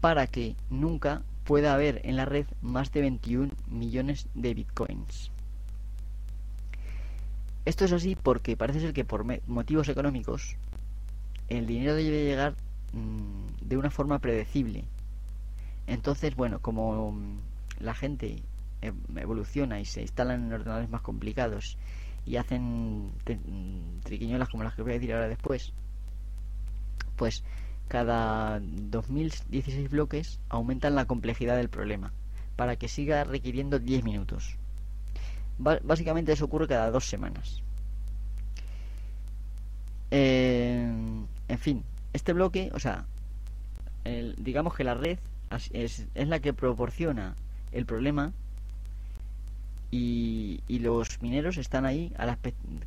para 0.00 0.26
que 0.26 0.56
nunca 0.70 1.22
pueda 1.44 1.74
haber 1.74 2.00
en 2.04 2.16
la 2.16 2.24
red 2.24 2.46
más 2.62 2.90
de 2.92 3.02
21 3.02 3.50
millones 3.68 4.26
de 4.34 4.54
bitcoins. 4.54 5.30
Esto 7.66 7.84
es 7.84 7.92
así 7.92 8.16
porque 8.16 8.56
parece 8.56 8.80
ser 8.80 8.94
que 8.94 9.04
por 9.04 9.24
motivos 9.46 9.88
económicos 9.88 10.56
el 11.48 11.66
dinero 11.66 11.94
debe 11.94 12.24
llegar 12.24 12.54
mm, 12.92 13.68
de 13.68 13.76
una 13.76 13.90
forma 13.90 14.18
predecible. 14.18 14.84
Entonces, 15.90 16.36
bueno, 16.36 16.60
como 16.60 17.10
mm, 17.10 17.38
la 17.80 17.94
gente 17.94 18.44
em, 18.80 18.94
evoluciona 19.16 19.80
y 19.80 19.84
se 19.84 20.02
instalan 20.02 20.44
en 20.44 20.52
ordenadores 20.52 20.88
más 20.88 21.02
complicados 21.02 21.76
y 22.24 22.36
hacen 22.36 23.08
mm, 23.08 24.00
triquiñuelas 24.04 24.48
como 24.48 24.62
las 24.62 24.74
que 24.74 24.82
voy 24.82 24.92
a 24.92 24.94
decir 24.94 25.12
ahora 25.12 25.26
después, 25.26 25.72
pues 27.16 27.42
cada 27.88 28.60
2016 28.60 29.90
bloques 29.90 30.38
aumentan 30.48 30.94
la 30.94 31.06
complejidad 31.06 31.56
del 31.56 31.68
problema 31.68 32.12
para 32.54 32.76
que 32.76 32.86
siga 32.86 33.24
requiriendo 33.24 33.80
10 33.80 34.04
minutos. 34.04 34.56
básicamente 35.58 36.32
eso 36.32 36.44
ocurre 36.44 36.68
cada 36.68 36.92
dos 36.92 37.06
semanas. 37.06 37.62
Eh, 40.12 40.88
en 41.48 41.58
fin, 41.58 41.82
este 42.12 42.32
bloque, 42.32 42.70
o 42.74 42.78
sea, 42.78 43.06
digamos 44.38 44.74
que 44.76 44.84
la 44.84 44.94
red 44.94 45.18
es, 45.50 46.06
es, 46.14 46.28
la 46.28 46.38
que 46.38 46.52
proporciona 46.52 47.34
el 47.72 47.84
problema 47.84 48.32
y, 49.90 50.60
y 50.68 50.78
los 50.78 51.20
mineros 51.20 51.56
están 51.56 51.84
ahí, 51.84 52.12
a 52.16 52.38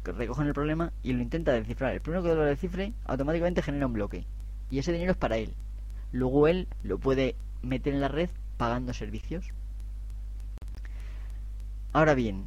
recogen 0.06 0.48
el 0.48 0.54
problema 0.54 0.94
y 1.04 1.12
lo 1.12 1.22
intentan 1.22 1.56
descifrar. 1.56 1.94
El 1.94 2.02
primero 2.02 2.24
que 2.24 2.34
lo 2.34 2.46
descifre 2.46 2.94
automáticamente 3.06 3.62
genera 3.62 3.86
un 3.86 3.94
bloque 3.94 4.26
y 4.72 4.80
ese 4.80 4.94
dinero 4.94 5.12
es 5.12 5.18
para 5.18 5.38
él. 5.38 5.54
Luego 6.14 6.48
él 6.48 6.68
lo 6.84 6.98
puede 6.98 7.36
meter 7.62 7.94
en 7.94 8.02
la 8.02 8.08
red 8.08 8.30
pagando 8.58 8.94
servicios. 8.94 9.46
Ahora 11.92 12.14
bien, 12.14 12.46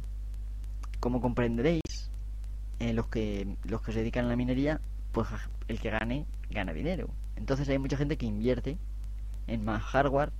como 0.99 1.21
comprenderéis, 1.21 2.09
eh, 2.79 2.93
los 2.93 3.07
que 3.07 3.55
los 3.65 3.81
que 3.81 3.91
se 3.91 3.99
dedican 3.99 4.25
a 4.25 4.29
la 4.29 4.35
minería, 4.35 4.81
pues 5.11 5.27
el 5.67 5.79
que 5.79 5.91
gane 5.91 6.25
gana 6.49 6.73
dinero. 6.73 7.07
Entonces 7.35 7.69
hay 7.69 7.77
mucha 7.77 7.97
gente 7.97 8.17
que 8.17 8.25
invierte 8.25 8.77
en 9.47 9.65
más 9.65 9.81
hardware, 9.83 10.31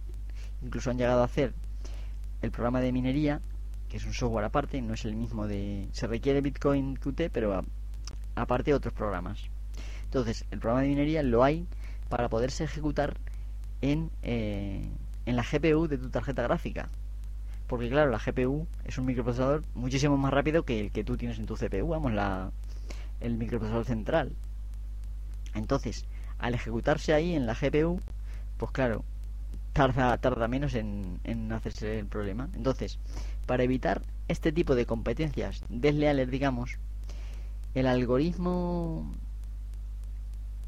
incluso 0.62 0.92
han 0.92 0.98
llegado 0.98 1.22
a 1.22 1.26
hacer 1.26 1.54
el 2.42 2.52
programa 2.52 2.82
de 2.82 2.92
minería, 2.92 3.42
que 3.90 3.98
es 3.98 4.06
un 4.06 4.14
software 4.14 4.46
aparte, 4.46 4.82
no 4.82 4.94
es 4.94 5.06
el 5.06 5.16
mismo 5.16 5.48
de 5.48 5.88
se 5.92 6.08
requiere 6.08 6.42
Bitcoin 6.42 6.98
Qt, 6.98 7.30
pero 7.32 7.64
aparte 8.36 8.74
otros 8.74 8.94
programas. 8.94 9.50
Entonces, 10.04 10.46
el 10.52 10.60
programa 10.60 10.84
de 10.84 10.90
minería 10.90 11.24
lo 11.24 11.44
hay 11.44 11.66
para 12.10 12.30
poderse 12.30 12.64
ejecutar 12.64 13.18
en, 13.82 14.10
eh, 14.24 14.90
en 15.26 15.36
la 15.36 15.44
GPU 15.44 15.88
de 15.88 15.98
tu 15.98 16.10
tarjeta 16.10 16.44
gráfica. 16.44 16.90
Porque 17.68 17.90
claro, 17.90 18.12
la 18.12 18.20
GPU 18.20 18.66
es 18.86 18.98
un 18.98 19.06
microprocesador 19.06 19.64
muchísimo 19.76 20.16
más 20.18 20.34
rápido 20.34 20.64
que 20.64 20.80
el 20.80 20.92
que 20.92 21.04
tú 21.04 21.18
tienes 21.18 21.38
en 21.38 21.46
tu 21.46 21.56
CPU, 21.56 21.90
vamos, 21.90 22.14
la, 22.14 22.52
el 23.20 23.38
microprocesador 23.38 23.86
central. 23.86 24.32
Entonces, 25.54 26.06
al 26.40 26.54
ejecutarse 26.54 27.14
ahí 27.14 27.34
en 27.34 27.46
la 27.46 27.56
GPU, 27.56 28.00
pues 28.58 28.72
claro, 28.72 29.04
tarda, 29.74 30.18
tarda 30.18 30.48
menos 30.48 30.74
en, 30.74 31.20
hacerse 31.52 32.00
el 32.00 32.08
problema. 32.08 32.50
Entonces, 32.56 33.00
para 33.46 33.64
evitar 33.64 34.02
este 34.28 34.52
tipo 34.52 34.76
de 34.76 34.86
competencias 34.86 35.64
desleales, 35.70 36.30
digamos, 36.30 36.78
el 37.74 37.88
algoritmo 37.88 39.14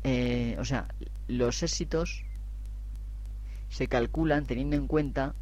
eh, 0.03 0.55
o 0.59 0.65
sea, 0.65 0.87
los 1.27 1.61
éxitos 1.61 2.23
se 3.69 3.87
calculan 3.87 4.45
teniendo 4.45 4.75
en 4.75 4.87
cuenta 4.87 5.35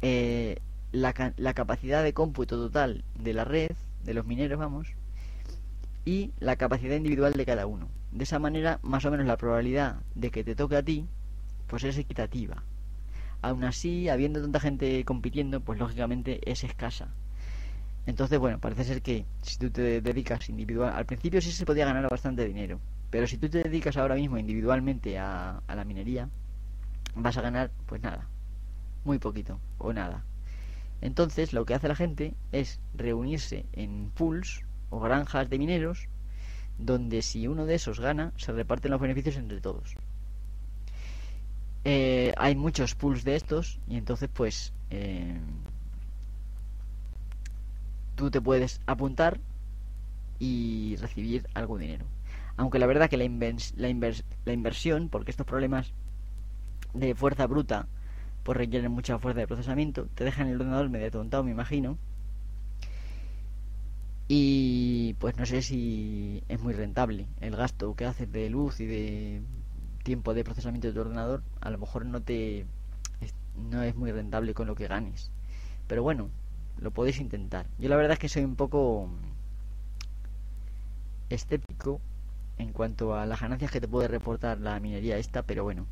eh, 0.00 0.58
la, 0.92 1.34
la, 1.36 1.54
capacidad 1.54 2.02
de 2.02 2.12
cómputo 2.12 2.56
total 2.56 3.04
de 3.18 3.34
la 3.34 3.44
red, 3.44 3.72
de 4.04 4.14
los 4.14 4.26
mineros, 4.26 4.58
vamos, 4.58 4.88
y 6.04 6.32
la 6.38 6.56
capacidad 6.56 6.96
individual 6.96 7.32
de 7.32 7.46
cada 7.46 7.66
uno. 7.66 7.88
De 8.12 8.24
esa 8.24 8.38
manera, 8.38 8.78
más 8.82 9.04
o 9.04 9.10
menos 9.10 9.26
la 9.26 9.36
probabilidad 9.36 9.96
de 10.14 10.30
que 10.30 10.44
te 10.44 10.54
toque 10.54 10.76
a 10.76 10.82
ti, 10.82 11.06
pues 11.66 11.84
es 11.84 11.98
equitativa. 11.98 12.62
Aún 13.42 13.64
así, 13.64 14.08
habiendo 14.08 14.40
tanta 14.40 14.60
gente 14.60 15.04
compitiendo, 15.04 15.60
pues 15.60 15.78
lógicamente 15.78 16.40
es 16.50 16.64
escasa. 16.64 17.08
Entonces, 18.06 18.38
bueno, 18.38 18.58
parece 18.58 18.84
ser 18.84 19.02
que 19.02 19.24
si 19.42 19.58
tú 19.58 19.70
te 19.70 20.00
dedicas 20.00 20.48
individual, 20.48 20.92
al 20.94 21.06
principio 21.06 21.40
sí 21.40 21.52
se 21.52 21.64
podía 21.64 21.86
ganar 21.86 22.08
bastante 22.10 22.46
dinero, 22.46 22.78
pero 23.10 23.26
si 23.26 23.38
tú 23.38 23.48
te 23.48 23.62
dedicas 23.62 23.96
ahora 23.96 24.14
mismo 24.14 24.38
individualmente 24.38 25.18
a, 25.18 25.62
la 25.68 25.84
minería, 25.84 26.28
vas 27.14 27.36
a 27.38 27.42
ganar 27.42 27.70
pues 27.86 28.02
nada, 28.02 28.28
muy 29.04 29.18
poquito 29.18 29.58
o 29.78 29.92
nada. 29.92 30.24
Entonces 31.00 31.52
lo 31.52 31.64
que 31.64 31.74
hace 31.74 31.88
la 31.88 31.96
gente 31.96 32.34
es 32.52 32.80
reunirse 32.94 33.66
en 33.72 34.10
pools 34.10 34.64
o 34.90 35.00
granjas 35.00 35.48
de 35.48 35.58
mineros 35.58 36.08
donde 36.78 37.22
si 37.22 37.46
uno 37.46 37.66
de 37.66 37.76
esos 37.76 38.00
gana, 38.00 38.32
se 38.36 38.52
reparten 38.52 38.90
los 38.90 39.00
beneficios 39.00 39.36
entre 39.36 39.60
todos. 39.60 39.96
Eh, 41.84 42.32
hay 42.38 42.56
muchos 42.56 42.94
pools 42.94 43.24
de 43.24 43.36
estos 43.36 43.78
y 43.86 43.96
entonces 43.96 44.30
pues 44.32 44.72
eh, 44.90 45.38
tú 48.14 48.30
te 48.30 48.40
puedes 48.40 48.80
apuntar 48.86 49.38
y 50.38 50.96
recibir 50.96 51.46
algo 51.54 51.76
de 51.78 51.84
dinero. 51.84 52.06
Aunque 52.56 52.78
la 52.78 52.86
verdad 52.86 53.10
que 53.10 53.16
la, 53.16 53.24
la, 53.24 54.52
inversión, 54.52 55.08
porque 55.08 55.30
estos 55.30 55.46
problemas 55.46 55.92
de 56.94 57.14
fuerza 57.14 57.46
bruta 57.46 57.88
pues 58.44 58.56
requieren 58.56 58.92
mucha 58.92 59.18
fuerza 59.18 59.40
de 59.40 59.46
procesamiento, 59.46 60.06
te 60.14 60.24
dejan 60.24 60.48
el 60.48 60.56
ordenador 60.56 60.88
medio 60.88 61.10
tontado, 61.10 61.42
me 61.44 61.50
imagino. 61.50 61.98
Y 64.28 65.14
pues 65.18 65.36
no 65.36 65.44
sé 65.44 65.62
si 65.62 66.42
es 66.48 66.60
muy 66.60 66.72
rentable 66.72 67.26
el 67.40 67.56
gasto 67.56 67.94
que 67.94 68.06
haces 68.06 68.30
de 68.32 68.48
luz 68.48 68.80
y 68.80 68.86
de 68.86 69.42
tiempo 70.04 70.34
de 70.34 70.44
procesamiento 70.44 70.86
de 70.86 70.94
tu 70.94 71.00
ordenador. 71.00 71.42
A 71.60 71.70
lo 71.70 71.78
mejor 71.78 72.06
no 72.06 72.22
te 72.22 72.66
no 73.56 73.82
es 73.82 73.94
muy 73.94 74.12
rentable 74.12 74.54
con 74.54 74.66
lo 74.66 74.74
que 74.74 74.88
ganes. 74.88 75.30
Pero 75.86 76.02
bueno, 76.02 76.30
lo 76.78 76.90
podéis 76.90 77.20
intentar. 77.20 77.66
Yo 77.78 77.88
la 77.88 77.96
verdad 77.96 78.12
es 78.12 78.18
que 78.18 78.28
soy 78.28 78.44
un 78.44 78.56
poco 78.56 79.08
escéptico 81.30 82.00
en 82.58 82.72
cuanto 82.72 83.14
a 83.14 83.26
las 83.26 83.40
ganancias 83.40 83.70
que 83.70 83.80
te 83.80 83.88
puede 83.88 84.08
reportar 84.08 84.60
la 84.60 84.78
minería 84.80 85.18
esta, 85.18 85.42
pero 85.42 85.64
bueno. 85.64 85.86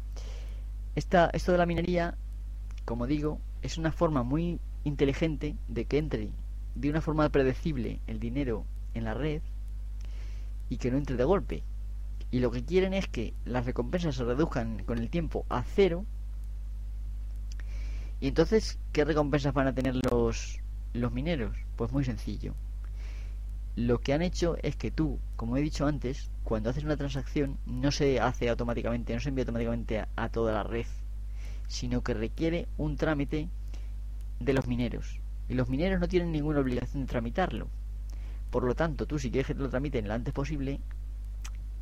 Esta, 0.95 1.31
esto 1.33 1.53
de 1.53 1.59
la 1.59 1.67
minería, 1.67 2.17
como 2.85 3.07
digo, 3.07 3.41
es 3.63 3.79
una 3.79 3.93
forma 3.93 4.23
muy 4.23 4.61
inteligente 4.85 5.57
de 5.69 5.85
que 5.87 5.99
entre 5.99 6.31
de 6.75 6.91
una 6.91 7.01
forma 7.01 7.29
predecible 7.29 8.01
el 8.07 8.19
dinero 8.19 8.65
en 8.95 9.05
la 9.05 9.15
red 9.15 9.43
y 10.69 10.79
que 10.79 10.91
no 10.91 10.99
entre 10.99 11.17
de 11.17 11.25
golpe. 11.25 11.63
Y 12.33 12.41
lo 12.41 12.51
que 12.51 12.65
quieren 12.65 12.95
es 12.95 13.07
que 13.07 13.35
las 13.45 13.67
recompensas 13.67 14.17
se 14.17 14.25
reduzcan 14.25 14.83
con 14.85 14.99
el 14.99 15.11
tiempo 15.11 15.45
a 15.51 15.63
cero. 15.63 16.07
Y 18.21 18.29
entonces, 18.29 18.79
¿qué 18.93 19.05
recompensas 19.05 19.53
van 19.53 19.67
a 19.67 19.75
tener 19.75 19.97
los, 20.11 20.59
los 20.95 21.13
mineros? 21.13 21.55
Pues 21.77 21.93
muy 21.93 22.05
sencillo. 22.05 22.55
lo 23.77 24.01
que 24.01 24.15
han 24.15 24.23
hecho 24.23 24.57
es 24.63 24.77
que 24.77 24.91
tú, 24.91 25.19
como 25.37 25.57
he 25.59 25.61
dicho 25.61 25.87
antes, 25.87 26.31
cuando 26.43 26.71
haces 26.71 26.85
una 26.85 26.97
transacción 26.97 27.59
no 27.67 27.91
se 27.91 28.19
hace 28.19 28.49
automáticamente, 28.49 29.15
no 29.15 29.21
se 29.21 29.29
envía 29.29 29.43
automáticamente 29.43 30.05
a, 30.17 30.29
toda 30.31 30.55
la 30.55 30.63
red, 30.63 30.87
sino 31.69 32.03
que 32.03 32.15
requiere 32.15 32.67
un 32.79 32.97
trámite 32.97 33.49
de 34.41 34.53
los 34.55 34.67
mineros. 34.67 35.21
Y 35.51 35.55
los 35.55 35.69
mineros 35.69 36.01
no 36.01 36.09
tienen 36.09 36.33
ninguna 36.33 36.61
obligación 36.61 37.03
de 37.03 37.09
tramitarlo. 37.09 37.69
Por 38.51 38.65
lo 38.65 38.75
tanto, 38.75 39.07
tú 39.07 39.19
si 39.19 39.31
quieres 39.31 39.49
que 39.49 39.55
te 39.55 39.61
lo 39.61 39.69
tramiten 39.69 40.09
lo 40.09 40.15
antes 40.15 40.33
posible, 40.33 40.81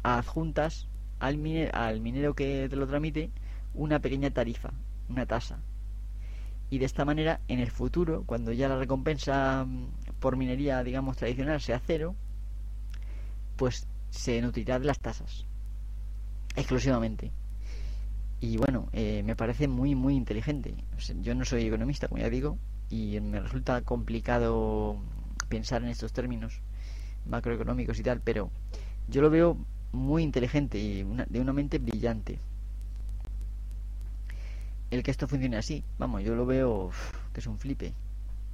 adjuntas 0.03 0.89
al 1.19 1.37
minero, 1.39 1.71
al 1.75 2.01
minero 2.01 2.35
que 2.35 2.69
te 2.69 2.77
lo 2.77 2.87
tramite 2.87 3.31
una 3.75 4.01
pequeña 4.01 4.31
tarifa, 4.31 4.71
una 5.09 5.27
tasa. 5.27 5.61
Y 6.71 6.79
de 6.79 6.87
esta 6.87 7.05
manera, 7.05 7.41
en 7.49 7.59
el 7.59 7.71
futuro, 7.71 8.23
cuando 8.27 8.53
ya 8.53 8.69
la 8.69 8.79
recompensa 8.79 9.67
por 10.21 10.37
minería, 10.37 10.83
digamos, 10.85 11.17
tradicional 11.17 11.61
sea 11.61 11.81
cero, 11.85 12.15
pues 13.57 13.89
se 14.11 14.41
nutrirá 14.41 14.79
de 14.79 14.87
las 14.87 15.01
tasas. 15.01 15.47
Exclusivamente. 16.57 17.33
Y 18.41 18.57
bueno, 18.57 18.89
eh, 18.93 19.23
me 19.25 19.37
parece 19.37 19.69
muy, 19.69 19.95
muy 19.95 20.15
inteligente. 20.15 20.75
yo 21.21 21.35
no 21.35 21.45
soy 21.45 21.67
economista, 21.67 22.09
como 22.09 22.23
ya 22.23 22.31
digo, 22.31 22.57
y 22.89 23.21
me 23.21 23.41
resulta 23.41 23.83
complicado 23.83 24.97
pensar 25.49 25.83
en 25.83 25.89
estos 25.89 26.13
términos 26.13 26.61
macroeconómicos 27.27 27.99
y 27.99 28.03
tal, 28.03 28.21
pero 28.21 28.51
yo 29.09 29.21
lo 29.23 29.31
veo 29.31 29.59
muy 29.93 30.23
inteligente 30.23 30.79
y 30.79 31.03
de 31.03 31.41
una 31.41 31.53
mente 31.53 31.79
brillante. 31.79 32.39
El 34.91 35.03
que 35.03 35.11
esto 35.11 35.29
funcione 35.29 35.57
así, 35.57 35.85
vamos, 35.99 36.23
yo 36.23 36.35
lo 36.35 36.47
veo 36.47 36.91
que 37.33 37.41
es 37.41 37.47
un 37.47 37.59
flipe 37.59 37.93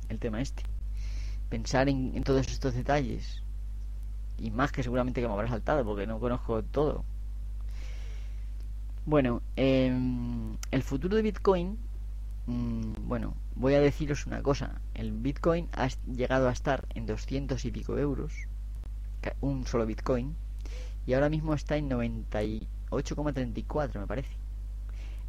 el 0.09 0.19
tema 0.19 0.41
este 0.41 0.63
pensar 1.49 1.89
en, 1.89 2.23
todos 2.25 2.47
estos 2.49 2.75
detalles. 2.75 3.43
Y 4.39 4.51
más 4.51 4.73
que 4.73 4.83
seguramente 4.83 5.21
que 5.21 5.27
me 5.27 5.33
habrá 5.33 5.49
saltado 5.49 5.85
porque 5.85 6.07
no 6.07 6.21
conozco 6.21 6.63
todo. 6.63 7.05
Bueno, 9.07 9.41
em, 9.55 10.57
el 10.71 10.83
futuro 10.83 11.17
de 11.17 11.23
Bitcoin, 11.23 11.79
mm, 12.47 13.09
bueno, 13.09 13.35
voy 13.55 13.75
a 13.75 13.81
deciros 13.81 14.27
una 14.27 14.43
cosa. 14.43 14.81
El 14.95 15.13
Bitcoin 15.13 15.69
ha 15.73 15.89
llegado 16.07 16.49
a 16.49 16.53
estar 16.53 16.87
en 16.95 17.07
200 17.07 17.65
y 17.65 17.71
pico 17.71 17.97
euros, 17.99 18.33
un 19.41 19.67
solo 19.67 19.87
Bitcoin, 19.87 20.35
y 21.07 21.15
ahora 21.15 21.29
mismo 21.29 21.55
está 21.55 21.77
en 21.77 21.89
98,34 21.89 24.01
me 24.01 24.07
parece. 24.07 24.37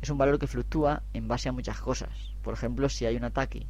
Es 0.01 0.09
un 0.09 0.17
valor 0.17 0.39
que 0.39 0.47
fluctúa 0.47 1.03
en 1.13 1.27
base 1.27 1.49
a 1.49 1.51
muchas 1.51 1.79
cosas. 1.79 2.09
Por 2.43 2.53
ejemplo, 2.53 2.89
si 2.89 3.05
hay 3.05 3.15
un 3.15 3.23
ataque 3.23 3.67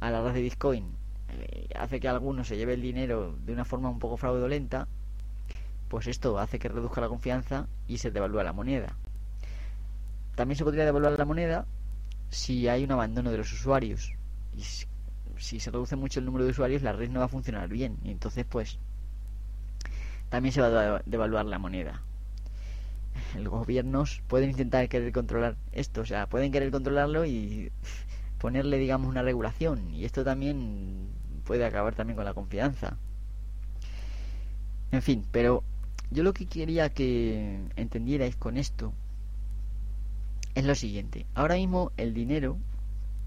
a 0.00 0.10
la 0.10 0.22
red 0.22 0.34
de 0.34 0.42
Bitcoin 0.42 0.86
eh, 1.28 1.68
hace 1.76 2.00
que 2.00 2.08
alguno 2.08 2.44
se 2.44 2.56
lleve 2.56 2.74
el 2.74 2.82
dinero 2.82 3.36
de 3.44 3.52
una 3.52 3.64
forma 3.64 3.90
un 3.90 3.98
poco 3.98 4.16
fraudulenta, 4.16 4.88
pues 5.88 6.06
esto 6.06 6.38
hace 6.38 6.58
que 6.58 6.68
reduzca 6.68 7.00
la 7.00 7.08
confianza 7.08 7.66
y 7.88 7.98
se 7.98 8.10
devalúa 8.10 8.44
la 8.44 8.52
moneda. 8.52 8.96
También 10.34 10.58
se 10.58 10.64
podría 10.64 10.84
devaluar 10.84 11.18
la 11.18 11.24
moneda 11.24 11.66
si 12.30 12.68
hay 12.68 12.84
un 12.84 12.92
abandono 12.92 13.30
de 13.30 13.38
los 13.38 13.52
usuarios. 13.52 14.12
Y 14.56 14.62
si 15.38 15.60
se 15.60 15.70
reduce 15.70 15.96
mucho 15.96 16.20
el 16.20 16.26
número 16.26 16.44
de 16.44 16.50
usuarios, 16.50 16.82
la 16.82 16.92
red 16.92 17.10
no 17.10 17.20
va 17.20 17.26
a 17.26 17.28
funcionar 17.28 17.68
bien. 17.68 17.98
Y 18.02 18.10
entonces, 18.10 18.44
pues, 18.44 18.78
también 20.28 20.52
se 20.52 20.60
va 20.60 20.96
a 20.96 21.02
devaluar 21.06 21.46
la 21.46 21.58
moneda. 21.58 22.02
Los 23.36 23.48
gobiernos 23.48 24.22
pueden 24.28 24.50
intentar 24.50 24.88
querer 24.88 25.12
controlar 25.12 25.56
esto, 25.72 26.02
o 26.02 26.06
sea, 26.06 26.28
pueden 26.28 26.52
querer 26.52 26.70
controlarlo 26.70 27.24
y 27.24 27.70
ponerle, 28.38 28.78
digamos, 28.78 29.08
una 29.08 29.22
regulación. 29.22 29.92
Y 29.94 30.04
esto 30.04 30.24
también 30.24 31.08
puede 31.44 31.64
acabar 31.64 31.94
también 31.94 32.16
con 32.16 32.24
la 32.24 32.34
confianza. 32.34 32.96
En 34.92 35.02
fin, 35.02 35.24
pero 35.30 35.64
yo 36.10 36.22
lo 36.22 36.32
que 36.32 36.46
quería 36.46 36.90
que 36.90 37.58
entendierais 37.76 38.36
con 38.36 38.56
esto 38.56 38.92
es 40.54 40.64
lo 40.64 40.74
siguiente. 40.74 41.26
Ahora 41.34 41.56
mismo 41.56 41.92
el 41.96 42.14
dinero 42.14 42.58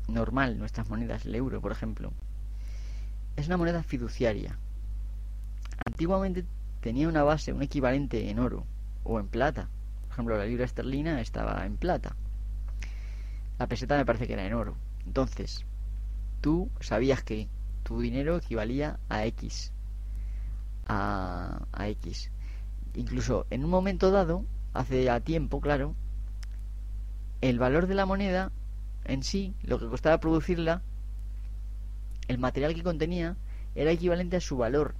normal, 0.07 0.57
nuestras 0.57 0.89
monedas, 0.89 1.25
el 1.25 1.35
euro, 1.35 1.59
por 1.61 1.71
ejemplo, 1.71 2.13
es 3.35 3.47
una 3.47 3.57
moneda 3.57 3.83
fiduciaria. 3.83 4.57
Antiguamente 5.85 6.45
tenía 6.81 7.07
una 7.07 7.23
base, 7.23 7.53
un 7.53 7.61
equivalente 7.61 8.29
en 8.29 8.39
oro 8.39 8.65
o 9.03 9.19
en 9.19 9.27
plata. 9.27 9.69
Por 10.03 10.13
ejemplo, 10.13 10.37
la 10.37 10.45
libra 10.45 10.65
esterlina 10.65 11.21
estaba 11.21 11.65
en 11.65 11.77
plata. 11.77 12.15
La 13.59 13.67
peseta 13.67 13.97
me 13.97 14.05
parece 14.05 14.27
que 14.27 14.33
era 14.33 14.45
en 14.45 14.53
oro. 14.53 14.75
Entonces, 15.05 15.65
tú 16.41 16.69
sabías 16.79 17.23
que 17.23 17.47
tu 17.83 18.01
dinero 18.01 18.37
equivalía 18.37 18.99
a 19.09 19.25
X. 19.25 19.71
A, 20.87 21.65
X. 21.79 22.31
Incluso 22.95 23.45
en 23.49 23.63
un 23.63 23.69
momento 23.69 24.11
dado, 24.11 24.45
hace 24.73 25.03
ya 25.03 25.19
tiempo, 25.19 25.61
claro, 25.61 25.95
el 27.41 27.59
valor 27.59 27.87
de 27.87 27.95
la 27.95 28.05
moneda 28.05 28.51
en 29.05 29.23
sí, 29.23 29.53
lo 29.63 29.79
que 29.79 29.87
costaba 29.87 30.19
producirla, 30.19 30.81
el 32.27 32.37
material 32.37 32.73
que 32.73 32.83
contenía, 32.83 33.37
era 33.75 33.91
equivalente 33.91 34.37
a 34.37 34.41
su 34.41 34.57
valor, 34.57 34.95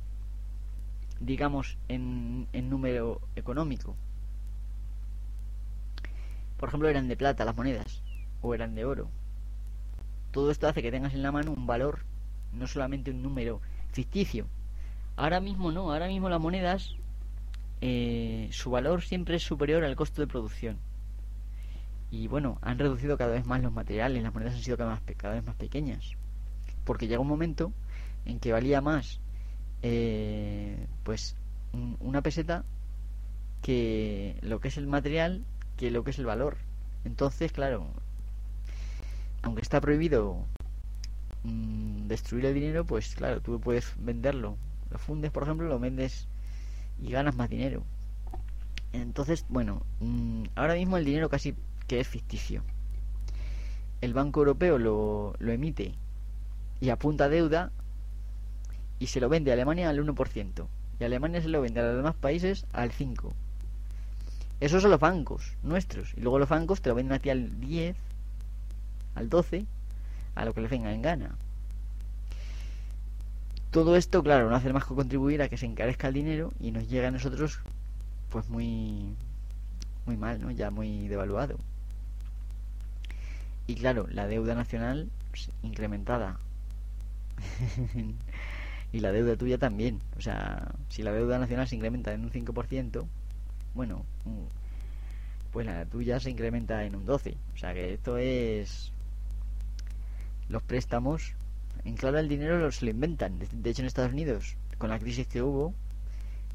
digamos, 1.19 1.77
en, 1.88 2.47
en 2.53 2.69
número 2.69 3.21
económico. 3.36 3.95
Por 6.58 6.69
ejemplo, 6.69 6.89
eran 6.89 7.08
de 7.08 7.17
plata 7.17 7.45
las 7.45 7.56
monedas, 7.56 8.01
o 8.41 8.53
eran 8.53 8.75
de 8.75 8.86
oro. 8.86 9.10
Todo 10.32 10.51
esto 10.51 10.67
hace 10.67 10.82
que 10.82 10.91
tengas 10.91 11.13
en 11.13 11.23
la 11.23 11.32
mano 11.32 11.53
un 11.53 11.67
valor 11.67 11.99
no 12.53 12.67
solamente 12.67 13.12
un 13.12 13.21
número 13.21 13.62
ficticio. 13.91 14.47
Ahora 15.15 15.39
mismo 15.39 15.71
no, 15.71 15.91
ahora 15.91 16.08
mismo 16.08 16.30
las 16.30 16.39
monedas, 16.39 16.95
eh, 17.82 18.49
su 18.51 18.69
valor 18.69 19.01
siempre 19.01 19.36
es 19.36 19.43
superior 19.43 19.84
al 19.84 19.95
costo 19.95 20.21
de 20.21 20.27
producción. 20.27 20.77
Y 22.10 22.27
bueno, 22.27 22.58
han 22.62 22.80
reducido 22.80 23.17
cada 23.17 23.34
vez 23.34 23.45
más 23.45 23.62
los 23.62 23.73
materiales, 23.73 24.23
las 24.23 24.34
monedas 24.34 24.56
han 24.56 24.62
sido 24.62 24.77
cada, 24.77 25.34
vez 25.34 25.45
más 25.45 25.56
pequeñas. 25.56 26.13
Porque 26.86 27.08
llega 27.08 27.19
un 27.19 27.27
momento 27.27 27.73
en 28.25 28.39
que 28.39 28.53
valía 28.53 28.82
más 28.82 29.19
eh, 29.81 30.87
pues 31.03 31.35
una 31.99 32.21
peseta 32.21 32.63
que 33.61 34.37
lo 34.41 34.59
que 34.59 34.69
es 34.69 34.77
el 34.77 34.87
material 34.87 35.43
que 35.75 35.91
lo 35.91 36.03
que 36.03 36.11
es 36.11 36.19
el 36.19 36.25
valor. 36.25 36.57
Entonces, 37.05 37.51
claro, 37.51 37.87
aunque 39.43 39.61
está 39.61 39.79
prohibido 39.79 40.45
Mm, 41.47 42.07
destruir 42.07 42.45
el 42.45 42.53
dinero, 42.53 42.85
pues 42.85 43.15
claro, 43.15 43.41
tú 43.41 43.59
puedes 43.59 43.93
venderlo. 43.97 44.57
Lo 44.91 44.97
fundes, 44.97 45.31
por 45.31 45.43
ejemplo, 45.43 45.67
lo 45.67 45.79
vendes 45.79 46.27
y 47.01 47.11
ganas 47.11 47.35
más 47.35 47.49
dinero. 47.49 47.83
Entonces, 48.93 49.45
bueno, 49.47 49.83
mm, 49.99 50.43
ahora 50.55 50.73
mismo 50.73 50.97
el 50.97 51.05
dinero 51.05 51.29
casi 51.29 51.55
que 51.87 51.99
es 52.01 52.07
ficticio. 52.07 52.63
El 54.01 54.13
Banco 54.13 54.41
Europeo 54.41 54.77
lo, 54.77 55.35
lo 55.39 55.51
emite 55.51 55.93
y 56.81 56.89
apunta 56.89 57.29
deuda 57.29 57.71
y 58.99 59.07
se 59.07 59.19
lo 59.19 59.29
vende 59.29 59.51
a 59.51 59.53
Alemania 59.53 59.89
al 59.89 59.99
1%. 60.03 60.67
Y 60.99 61.03
Alemania 61.03 61.41
se 61.41 61.49
lo 61.49 61.62
vende 61.62 61.79
a 61.79 61.83
los 61.83 61.97
demás 61.97 62.15
países 62.15 62.65
al 62.73 62.91
5%. 62.91 63.33
Esos 64.60 64.81
son 64.81 64.91
los 64.91 64.99
bancos 64.99 65.53
nuestros. 65.62 66.13
Y 66.15 66.21
luego 66.21 66.39
los 66.39 66.49
bancos 66.49 66.81
te 66.81 66.89
lo 66.89 66.95
venden 66.95 67.13
a 67.13 67.19
ti 67.19 67.29
al 67.29 67.60
10, 67.60 67.95
al 69.15 69.29
12 69.29 69.65
a 70.36 70.45
lo 70.45 70.53
que 70.53 70.62
les 70.62 70.69
venga 70.69 70.91
en 70.91 71.01
gana. 71.01 71.36
Todo 73.71 73.95
esto, 73.95 74.23
claro, 74.23 74.49
no 74.49 74.55
hace 74.55 74.71
más 74.73 74.86
que 74.86 74.95
contribuir 74.95 75.41
a 75.41 75.49
que 75.49 75.57
se 75.57 75.65
encarezca 75.65 76.07
el 76.07 76.13
dinero 76.13 76.53
y 76.60 76.71
nos 76.71 76.88
llega 76.88 77.10
a 77.10 77.12
nosotros 77.12 77.60
pues 78.29 78.49
muy 78.49 79.15
muy 80.05 80.17
mal, 80.17 80.41
¿no? 80.41 80.51
Ya 80.51 80.71
muy 80.71 81.07
devaluado. 81.07 81.57
Y 83.67 83.75
claro, 83.75 84.07
la 84.10 84.25
deuda 84.27 84.55
nacional 84.55 85.10
pues, 85.31 85.51
incrementada. 85.63 86.39
y 88.91 89.00
la 89.00 89.12
deuda 89.12 89.36
tuya 89.36 89.58
también. 89.58 90.02
O 90.17 90.21
sea, 90.21 90.73
si 90.89 91.04
la 91.04 91.12
deuda 91.12 91.39
nacional 91.39 91.67
se 91.67 91.76
incrementa 91.76 92.13
en 92.13 92.23
un 92.23 92.32
5%, 92.32 93.06
bueno, 93.73 94.06
pues 95.52 95.65
la 95.65 95.86
tuya 95.86 96.19
se 96.19 96.30
incrementa 96.30 96.84
en 96.86 96.95
un 96.95 97.06
12%. 97.06 97.36
O 97.54 97.58
sea 97.58 97.73
que 97.73 97.93
esto 97.93 98.17
es 98.17 98.91
los 100.50 100.63
préstamos, 100.63 101.34
en 101.84 101.95
claro 101.95 102.19
el 102.19 102.30
dinero 102.30 102.58
los 102.60 102.82
lo 102.82 102.89
inventan. 102.89 103.39
De 103.39 103.69
hecho, 103.69 103.82
en 103.82 103.88
Estados 103.88 104.13
Unidos, 104.13 104.56
con 104.78 104.89
la 104.89 105.00
crisis 105.00 105.28
que 105.28 105.41
hubo, 105.41 105.73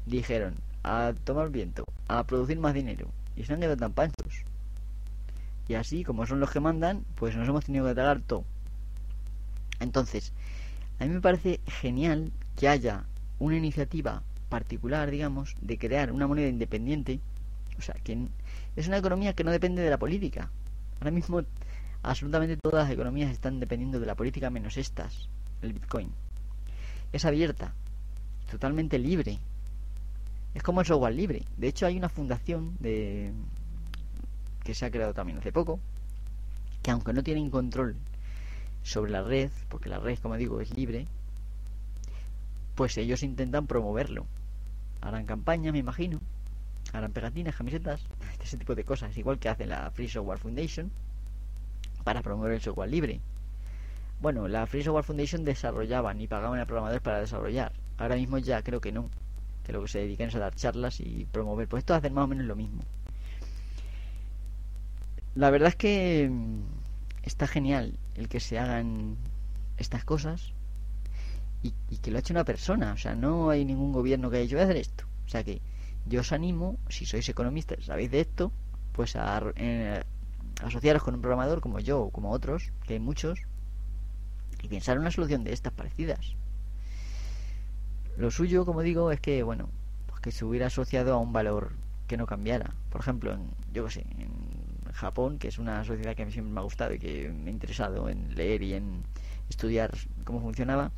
dijeron 0.05 0.55
a 0.83 1.13
tomar 1.23 1.49
viento, 1.49 1.85
a 2.07 2.23
producir 2.23 2.59
más 2.59 2.73
dinero. 2.73 3.07
Y 3.35 3.43
se 3.43 3.53
han 3.53 3.59
quedado 3.59 3.77
tan 3.77 3.93
panchos. 3.93 4.43
Y 5.67 5.75
así, 5.75 6.03
como 6.03 6.25
son 6.25 6.39
los 6.39 6.51
que 6.51 6.59
mandan, 6.59 7.05
pues 7.15 7.35
nos 7.35 7.47
hemos 7.47 7.65
tenido 7.65 7.87
que 7.87 7.93
tragar 7.93 8.21
todo. 8.21 8.43
Entonces, 9.79 10.33
a 10.99 11.05
mí 11.05 11.13
me 11.13 11.21
parece 11.21 11.59
genial 11.67 12.31
que 12.55 12.67
haya 12.67 13.05
una 13.39 13.57
iniciativa 13.57 14.23
particular, 14.49 15.09
digamos, 15.11 15.55
de 15.61 15.77
crear 15.77 16.11
una 16.11 16.27
moneda 16.27 16.47
independiente. 16.47 17.19
O 17.77 17.81
sea, 17.81 17.95
que 18.03 18.27
es 18.75 18.87
una 18.87 18.97
economía 18.97 19.33
que 19.33 19.43
no 19.43 19.51
depende 19.51 19.81
de 19.81 19.89
la 19.89 19.97
política. 19.97 20.51
Ahora 20.99 21.11
mismo 21.11 21.43
Absolutamente 22.03 22.57
todas 22.57 22.83
las 22.83 22.93
economías 22.93 23.31
están 23.31 23.61
dependiendo 23.61 23.97
de 23.97 24.05
la 24.05 24.15
política 24.15 24.49
menos 24.49 24.75
estas, 24.75 25.29
el 25.61 25.71
Bitcoin. 25.71 26.11
Es 27.13 27.23
abierta 27.23 27.73
totalmente 28.51 28.99
libre. 28.99 29.39
Es 30.53 30.61
como 30.61 30.81
el 30.81 30.85
software 30.85 31.15
libre. 31.15 31.45
De 31.55 31.69
hecho, 31.69 31.85
hay 31.85 31.97
una 31.97 32.09
fundación 32.09 32.75
de 32.81 33.31
que 34.65 34.75
se 34.75 34.85
ha 34.85 34.91
creado 34.91 35.13
también 35.13 35.37
hace 35.37 35.53
poco, 35.53 35.79
que 36.81 36.91
aunque 36.91 37.13
no 37.13 37.23
tienen 37.23 37.49
control 37.49 37.95
sobre 38.83 39.11
la 39.11 39.23
red, 39.23 39.49
porque 39.69 39.89
la 39.89 39.99
red, 39.99 40.19
como 40.19 40.37
digo, 40.37 40.61
es 40.61 40.75
libre, 40.75 41.07
pues 42.75 42.97
ellos 42.97 43.23
intentan 43.23 43.67
promoverlo. 43.67 44.25
Harán 45.01 45.25
campañas, 45.25 45.73
me 45.73 45.79
imagino, 45.79 46.19
harán 46.91 47.11
pegatinas, 47.11 47.55
camisetas, 47.55 48.05
ese 48.41 48.57
tipo 48.57 48.75
de 48.75 48.83
cosas, 48.83 49.17
igual 49.17 49.39
que 49.39 49.49
hace 49.49 49.65
la 49.65 49.89
Free 49.91 50.09
Software 50.09 50.39
Foundation 50.39 50.91
para 52.03 52.21
promover 52.21 52.53
el 52.53 52.61
software 52.61 52.89
libre. 52.89 53.21
Bueno, 54.21 54.47
la 54.47 54.65
Free 54.67 54.83
Software 54.83 55.03
Foundation 55.03 55.43
desarrollaban 55.43 56.19
y 56.21 56.27
pagaban 56.27 56.59
a 56.59 56.65
programadores 56.65 57.01
para 57.01 57.19
desarrollar. 57.19 57.73
Ahora 57.97 58.15
mismo 58.15 58.37
ya 58.37 58.61
creo 58.63 58.81
que 58.81 58.91
no, 58.91 59.09
que 59.63 59.73
lo 59.73 59.81
que 59.81 59.87
se 59.87 59.99
dedican 59.99 60.27
es 60.27 60.35
a 60.35 60.39
dar 60.39 60.55
charlas 60.55 60.99
y 60.99 61.25
promover. 61.31 61.67
Pues 61.67 61.81
esto 61.81 61.93
hacen 61.93 62.13
más 62.13 62.25
o 62.25 62.27
menos 62.27 62.45
lo 62.45 62.55
mismo. 62.55 62.81
La 65.35 65.49
verdad 65.49 65.69
es 65.69 65.75
que 65.75 66.29
está 67.23 67.47
genial 67.47 67.97
el 68.15 68.29
que 68.29 68.39
se 68.39 68.59
hagan 68.59 69.17
estas 69.77 70.03
cosas 70.03 70.53
y, 71.61 71.71
que 71.97 72.11
lo 72.11 72.17
ha 72.17 72.19
hecho 72.19 72.33
una 72.33 72.43
persona. 72.43 72.93
O 72.93 72.97
sea, 72.97 73.15
no 73.15 73.49
hay 73.49 73.65
ningún 73.65 73.93
gobierno 73.93 74.29
que 74.29 74.37
haya 74.37 74.45
hecho 74.45 74.59
hacer 74.61 74.77
esto. 74.77 75.05
O 75.25 75.29
sea 75.29 75.43
que 75.43 75.61
yo 76.05 76.19
os 76.19 76.31
animo, 76.33 76.77
si 76.89 77.05
sois 77.05 77.27
economistas, 77.29 77.85
sabéis 77.85 78.11
de 78.11 78.19
esto, 78.19 78.51
pues 78.91 79.15
a, 79.15 79.41
eh, 79.55 80.03
asociaros 80.61 81.03
con 81.03 81.15
un 81.15 81.21
programador 81.21 81.61
como 81.61 81.79
yo 81.79 82.01
o 82.01 82.11
como 82.11 82.31
otros, 82.31 82.71
que 82.85 82.93
hay 82.93 82.99
muchos, 82.99 83.39
y 84.61 84.67
pensar 84.67 84.99
una 84.99 85.11
solución 85.11 85.43
de 85.43 85.53
estas 85.53 85.73
parecidas. 85.73 86.35
Lo 88.17 88.29
suyo, 88.29 88.65
como 88.65 88.81
digo, 88.81 89.11
es 89.11 89.19
que, 89.19 89.43
bueno, 89.43 89.69
pues 90.07 90.21
que 90.21 90.31
se 90.31 90.45
hubiera 90.45 90.67
asociado 90.67 91.13
a 91.13 91.17
un 91.17 91.33
valor 91.33 91.71
que 92.07 92.17
no 92.17 92.25
cambiara. 92.25 92.73
Por 92.89 93.01
ejemplo, 93.01 93.33
en, 93.33 93.49
yo 93.73 93.85
qué 93.85 93.91
sé, 93.91 94.05
en 94.19 94.62
Japón, 94.93 95.39
que 95.39 95.47
es 95.47 95.57
una 95.57 95.83
sociedad 95.83 96.15
que 96.15 96.23
a 96.23 96.25
mí 96.25 96.31
siempre 96.31 96.53
me 96.53 96.59
ha 96.59 96.63
gustado 96.63 96.93
y 96.93 96.99
que 96.99 97.29
me 97.29 97.49
ha 97.49 97.53
interesado 97.53 98.09
en 98.09 98.35
leer 98.35 98.61
y 98.61 98.73
en 98.73 99.03
estudiar 99.49 99.91
cómo 100.23 100.39
funcionaba, 100.39 100.91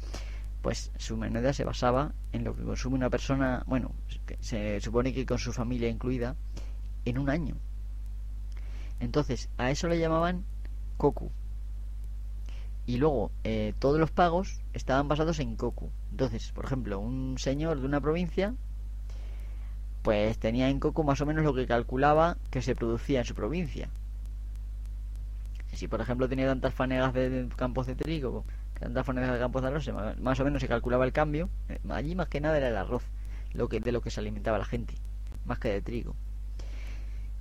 pues 0.62 0.92
su 0.98 1.18
moneda 1.18 1.54
se 1.54 1.64
basaba 1.64 2.14
en 2.32 2.44
lo 2.44 2.56
que 2.56 2.64
consume 2.64 2.96
una 2.96 3.10
persona, 3.10 3.64
bueno, 3.68 3.92
se 4.40 4.82
supone 4.82 5.14
que 5.14 5.26
con 5.26 5.38
su 5.38 5.54
familia 5.54 5.90
incluida, 5.90 6.36
en 7.06 7.20
un 7.20 7.30
año. 7.30 7.56
Entonces, 9.00 9.50
a 9.58 9.72
eso 9.72 9.88
le 9.88 10.00
llamaban 10.00 10.44
Koku. 10.98 11.32
Y 12.88 12.98
luego, 12.98 13.32
eh, 13.44 13.74
todos 13.80 14.00
los 14.00 14.12
pagos 14.12 14.62
estaban 14.74 15.08
basados 15.08 15.40
en 15.40 15.56
Koku. 15.56 15.90
Entonces, 16.12 16.52
por 16.52 16.66
ejemplo, 16.66 17.00
un 17.00 17.38
señor 17.38 17.80
de 17.80 17.86
una 17.86 18.02
provincia, 18.02 18.54
pues 20.06 20.38
tenía 20.38 20.70
en 20.70 20.80
Koku 20.80 21.04
más 21.04 21.20
o 21.22 21.26
menos 21.26 21.44
lo 21.44 21.56
que 21.56 21.66
calculaba 21.66 22.38
que 22.52 22.62
se 22.62 22.76
producía 22.76 23.22
en 23.22 23.26
su 23.26 23.34
provincia. 23.34 23.90
Si, 25.74 25.88
por 25.88 26.00
ejemplo, 26.00 26.30
tenía 26.30 26.46
tantas 26.46 26.76
fanegas 26.76 27.12
de 27.12 27.50
campos 27.56 27.88
de 27.88 27.96
trigo, 27.96 28.46
tantas 28.80 29.04
fanegas 29.04 29.34
de 29.34 29.40
campos 29.40 29.64
de 29.64 29.68
arroz, 29.70 29.90
más 30.20 30.40
o 30.40 30.44
menos 30.44 30.62
se 30.62 30.68
calculaba 30.68 31.06
el 31.06 31.12
cambio. 31.12 31.50
Eh, 31.70 31.80
allí 31.90 32.14
más 32.14 32.28
que 32.28 32.40
nada 32.40 32.56
era 32.56 32.70
el 32.70 32.78
arroz, 32.78 33.02
lo 33.54 33.68
que, 33.68 33.80
de 33.80 33.92
lo 33.92 34.02
que 34.02 34.12
se 34.12 34.20
alimentaba 34.20 34.60
la 34.60 34.66
gente, 34.66 34.94
más 35.44 35.58
que 35.58 35.70
de 35.70 35.82
trigo. 35.82 36.16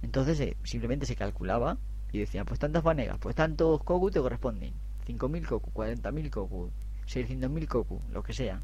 Entonces 0.01 0.41
eh, 0.41 0.57
simplemente 0.63 1.05
se 1.05 1.17
calculaba 1.17 1.77
y 2.13 2.21
decía, 2.21 2.47
pues 2.47 2.61
tantas 2.61 2.83
fanegas, 2.83 3.19
pues 3.19 3.37
tantos 3.37 3.83
koku 3.83 4.11
te 4.11 4.21
corresponden. 4.21 4.73
5.000 5.07 5.47
koku, 5.47 5.71
40.000 5.71 6.31
koku, 6.31 6.71
600.000 7.07 7.69
koku, 7.69 8.01
lo 8.11 8.23
que 8.23 8.33
sea. 8.33 8.63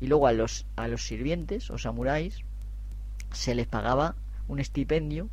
Y 0.00 0.06
luego 0.06 0.28
a 0.28 0.32
los, 0.32 0.66
a 0.76 0.86
los 0.86 1.04
sirvientes 1.04 1.68
o 1.72 1.78
samuráis 1.78 2.44
se 3.34 3.54
les 3.54 3.66
pagaba 3.66 4.16
un 4.48 4.58
estipendio 4.60 5.28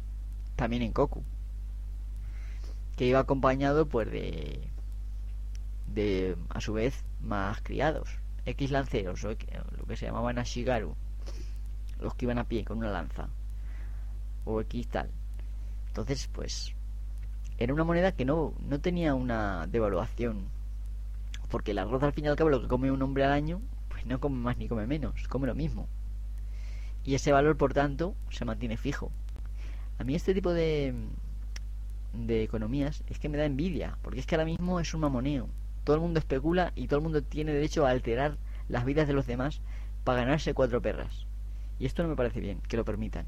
también 0.56 0.82
en 0.84 0.94
koku. 0.94 1.24
Que 2.96 3.06
iba 3.06 3.20
acompañado 3.20 3.88
pues 3.88 4.12
de, 4.12 4.70
de 5.88 6.36
a 6.50 6.62
su 6.62 6.74
vez 6.74 7.04
más 7.22 7.62
criados. 7.62 8.10
X 8.46 8.72
lanceros, 8.72 9.24
o 9.24 9.30
lo 9.30 9.86
que 9.86 9.98
se 9.98 10.06
llamaban 10.06 10.40
ashigaru. 10.40 10.96
Los 12.00 12.16
que 12.16 12.26
iban 12.26 12.40
a 12.40 12.48
pie 12.48 12.66
con 12.66 12.80
una 12.80 12.90
lanza. 12.90 13.30
O 14.46 14.62
X 14.62 14.88
tal. 14.88 15.10
Entonces, 15.88 16.28
pues, 16.34 16.74
era 17.58 17.74
una 17.74 17.84
moneda 17.84 18.14
que 18.14 18.26
no, 18.26 18.54
no 18.68 18.80
tenía 18.80 19.14
una 19.14 19.68
devaluación. 19.68 20.46
Porque 21.50 21.72
el 21.72 21.80
arroz, 21.80 22.02
al 22.02 22.14
fin 22.14 22.26
y 22.26 22.28
al 22.30 22.36
cabo, 22.36 22.50
lo 22.50 22.62
que 22.62 22.68
come 22.68 22.92
un 22.92 23.02
hombre 23.02 23.26
al 23.26 23.32
año, 23.32 23.62
pues 23.90 24.06
no 24.06 24.20
come 24.20 24.38
más 24.38 24.58
ni 24.58 24.68
come 24.68 24.88
menos, 24.88 25.28
come 25.28 25.48
lo 25.48 25.54
mismo. 25.54 25.88
Y 27.04 27.16
ese 27.16 27.32
valor, 27.32 27.58
por 27.58 27.74
tanto, 27.74 28.16
se 28.30 28.46
mantiene 28.46 28.78
fijo. 28.78 29.12
A 29.98 30.04
mí 30.04 30.16
este 30.16 30.34
tipo 30.34 30.54
de, 30.54 30.94
de 32.14 32.44
economías 32.44 33.04
es 33.08 33.20
que 33.20 33.30
me 33.30 33.38
da 33.38 33.46
envidia, 33.46 33.98
porque 34.02 34.20
es 34.20 34.26
que 34.26 34.36
ahora 34.36 34.46
mismo 34.46 34.80
es 34.80 34.94
un 34.94 35.02
mamoneo. 35.02 35.50
Todo 35.84 35.96
el 35.96 36.02
mundo 36.02 36.20
especula 36.20 36.74
y 36.76 36.88
todo 36.88 36.98
el 37.00 37.04
mundo 37.04 37.24
tiene 37.24 37.54
derecho 37.54 37.86
a 37.86 37.90
alterar 37.90 38.38
las 38.68 38.86
vidas 38.86 39.08
de 39.08 39.14
los 39.14 39.26
demás 39.26 39.62
para 40.04 40.22
ganarse 40.22 40.54
cuatro 40.54 40.82
perras. 40.82 41.26
Y 41.80 41.86
esto 41.86 42.04
no 42.04 42.10
me 42.10 42.16
parece 42.16 42.40
bien, 42.40 42.62
que 42.68 42.78
lo 42.78 42.86
permitan. 42.86 43.26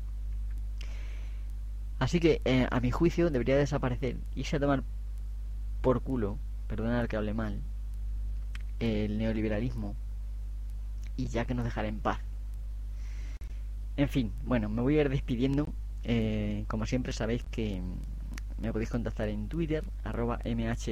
Así 1.99 2.19
que, 2.19 2.41
eh, 2.45 2.67
a 2.69 2.79
mi 2.79 2.91
juicio, 2.91 3.29
debería 3.29 3.57
desaparecer. 3.57 4.17
Irse 4.35 4.57
a 4.57 4.59
tomar 4.59 4.83
por 5.81 6.01
culo, 6.01 6.37
perdonad 6.67 7.07
que 7.07 7.17
hable 7.17 7.33
mal, 7.33 7.61
el 8.79 9.17
neoliberalismo. 9.17 9.95
Y 11.15 11.27
ya 11.27 11.45
que 11.45 11.53
nos 11.53 11.65
dejará 11.65 11.87
en 11.87 11.99
paz. 11.99 12.19
En 13.97 14.09
fin, 14.09 14.31
bueno, 14.43 14.69
me 14.69 14.81
voy 14.81 14.97
a 14.97 15.01
ir 15.01 15.09
despidiendo. 15.09 15.67
Eh, 16.03 16.65
como 16.67 16.85
siempre 16.85 17.13
sabéis 17.13 17.43
que 17.45 17.81
me 18.59 18.71
podéis 18.71 18.89
contactar 18.89 19.29
en 19.29 19.47
Twitter, 19.47 19.83
arroba 20.03 20.39
mhyst. 20.45 20.89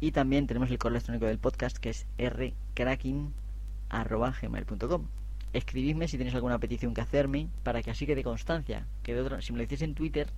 Y 0.00 0.12
también 0.12 0.46
tenemos 0.46 0.70
el 0.70 0.78
correo 0.78 0.94
electrónico 0.96 1.26
del 1.26 1.38
podcast 1.38 1.76
que 1.78 1.90
es 1.90 2.06
rcracking.gmail.com 2.18 5.06
escribidme 5.52 6.08
si 6.08 6.18
tenéis 6.18 6.34
alguna 6.34 6.58
petición 6.58 6.94
que 6.94 7.00
hacerme 7.00 7.48
para 7.62 7.82
que 7.82 7.90
así 7.90 8.06
quede 8.06 8.22
constancia. 8.22 8.86
Que 9.02 9.14
de 9.14 9.20
otro, 9.20 9.40
si 9.40 9.52
me 9.52 9.58
lo 9.58 9.62
decís 9.62 9.82
en 9.82 9.94
Twitter, 9.94 10.28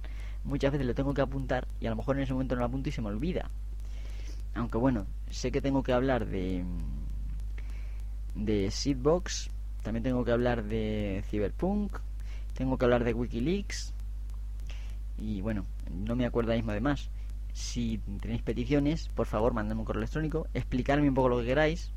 muchas 0.45 0.73
veces 0.73 0.87
lo 0.87 0.95
tengo 0.95 1.15
que 1.15 1.21
apuntar 1.21 1.67
y 1.81 1.87
a 1.87 1.91
lo 1.91 1.97
mejor 1.97 2.17
en 2.17 2.23
ese 2.23 2.33
momento 2.33 2.55
no 2.55 2.61
lo 2.61 2.67
apunto 2.67 2.89
y 2.89 2.93
se 2.93 3.03
me 3.03 3.09
olvida. 3.09 3.51
Aunque 4.55 4.79
bueno, 4.79 5.07
sé 5.31 5.53
que 5.53 5.61
tengo 5.61 5.83
que 5.83 5.93
hablar 5.93 6.27
de 6.27 6.65
de 8.35 8.71
Seedbox, 8.71 9.51
también 9.83 10.03
tengo 10.03 10.25
que 10.25 10.33
hablar 10.33 10.65
de 10.65 11.25
Cyberpunk, 11.31 11.99
tengo 12.55 12.79
que 12.79 12.85
hablar 12.85 13.05
de 13.05 13.15
WikiLeaks 13.15 13.93
y 15.19 15.41
bueno, 15.41 15.67
no 15.91 16.17
me 16.17 16.27
acuerdo 16.27 16.53
mismo 16.53 16.73
de 16.73 16.81
más. 16.81 17.09
Si 17.53 17.99
tenéis 18.21 18.43
peticiones, 18.43 19.09
por 19.09 19.27
favor, 19.27 19.53
mandadme 19.53 19.81
un 19.81 19.87
correo 19.87 20.01
electrónico, 20.01 20.47
explicarme 20.55 21.09
un 21.09 21.15
poco 21.15 21.29
lo 21.29 21.39
que 21.41 21.47
queráis 21.47 21.91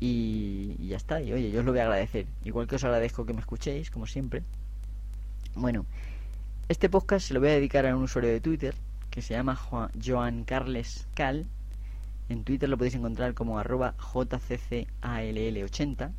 y, 0.00 0.88
ya 0.88 0.96
está. 0.96 1.20
Y 1.20 1.32
oye, 1.32 1.50
yo 1.50 1.60
os 1.60 1.66
lo 1.66 1.72
voy 1.72 1.80
a 1.80 1.84
agradecer. 1.84 2.26
Igual 2.44 2.66
que 2.66 2.76
os 2.76 2.84
agradezco 2.84 3.24
que 3.24 3.32
me 3.32 3.40
escuchéis, 3.40 3.90
como 3.90 4.06
siempre. 4.06 4.42
Bueno, 5.54 5.86
este 6.68 6.88
podcast 6.88 7.28
se 7.28 7.34
lo 7.34 7.40
voy 7.40 7.50
a 7.50 7.52
dedicar 7.52 7.86
a 7.86 7.96
un 7.96 8.04
usuario 8.04 8.30
de 8.30 8.40
Twitter 8.40 8.74
que 9.10 9.22
se 9.22 9.34
llama 9.34 9.58
Joan 10.04 10.44
Carles 10.44 11.06
Cal. 11.14 11.46
En 12.28 12.44
Twitter 12.44 12.68
lo 12.68 12.78
podéis 12.78 12.94
encontrar 12.94 13.34
como 13.34 13.58
arroba 13.58 13.94
jccall80. 13.98 16.12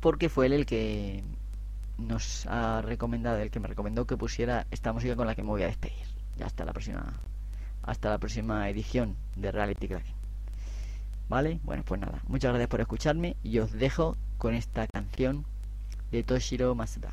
Porque 0.00 0.28
fue 0.28 0.46
él 0.46 0.52
el 0.52 0.66
que 0.66 1.24
nos 1.98 2.46
ha 2.46 2.82
recomendado, 2.82 3.38
el 3.38 3.50
que 3.50 3.60
me 3.60 3.68
recomendó 3.68 4.06
que 4.06 4.16
pusiera 4.16 4.66
esta 4.70 4.92
música 4.92 5.16
con 5.16 5.26
la 5.26 5.34
que 5.34 5.42
me 5.42 5.48
voy 5.48 5.62
a 5.62 5.66
despedir. 5.66 6.06
Ya 6.36 6.46
hasta 6.46 6.64
la 6.64 6.72
próxima, 6.72 7.14
hasta 7.82 8.10
la 8.10 8.18
próxima 8.18 8.68
edición 8.68 9.16
de 9.36 9.52
Reality 9.52 9.88
Cracking. 9.88 10.14
¿Vale? 11.28 11.60
Bueno, 11.62 11.84
pues 11.84 12.00
nada, 12.00 12.20
muchas 12.26 12.50
gracias 12.50 12.68
por 12.68 12.80
escucharme 12.80 13.36
y 13.42 13.58
os 13.58 13.72
dejo 13.72 14.16
con 14.36 14.54
esta 14.54 14.86
canción 14.86 15.46
de 16.10 16.22
Toshiro 16.22 16.74
Masuda. 16.74 17.12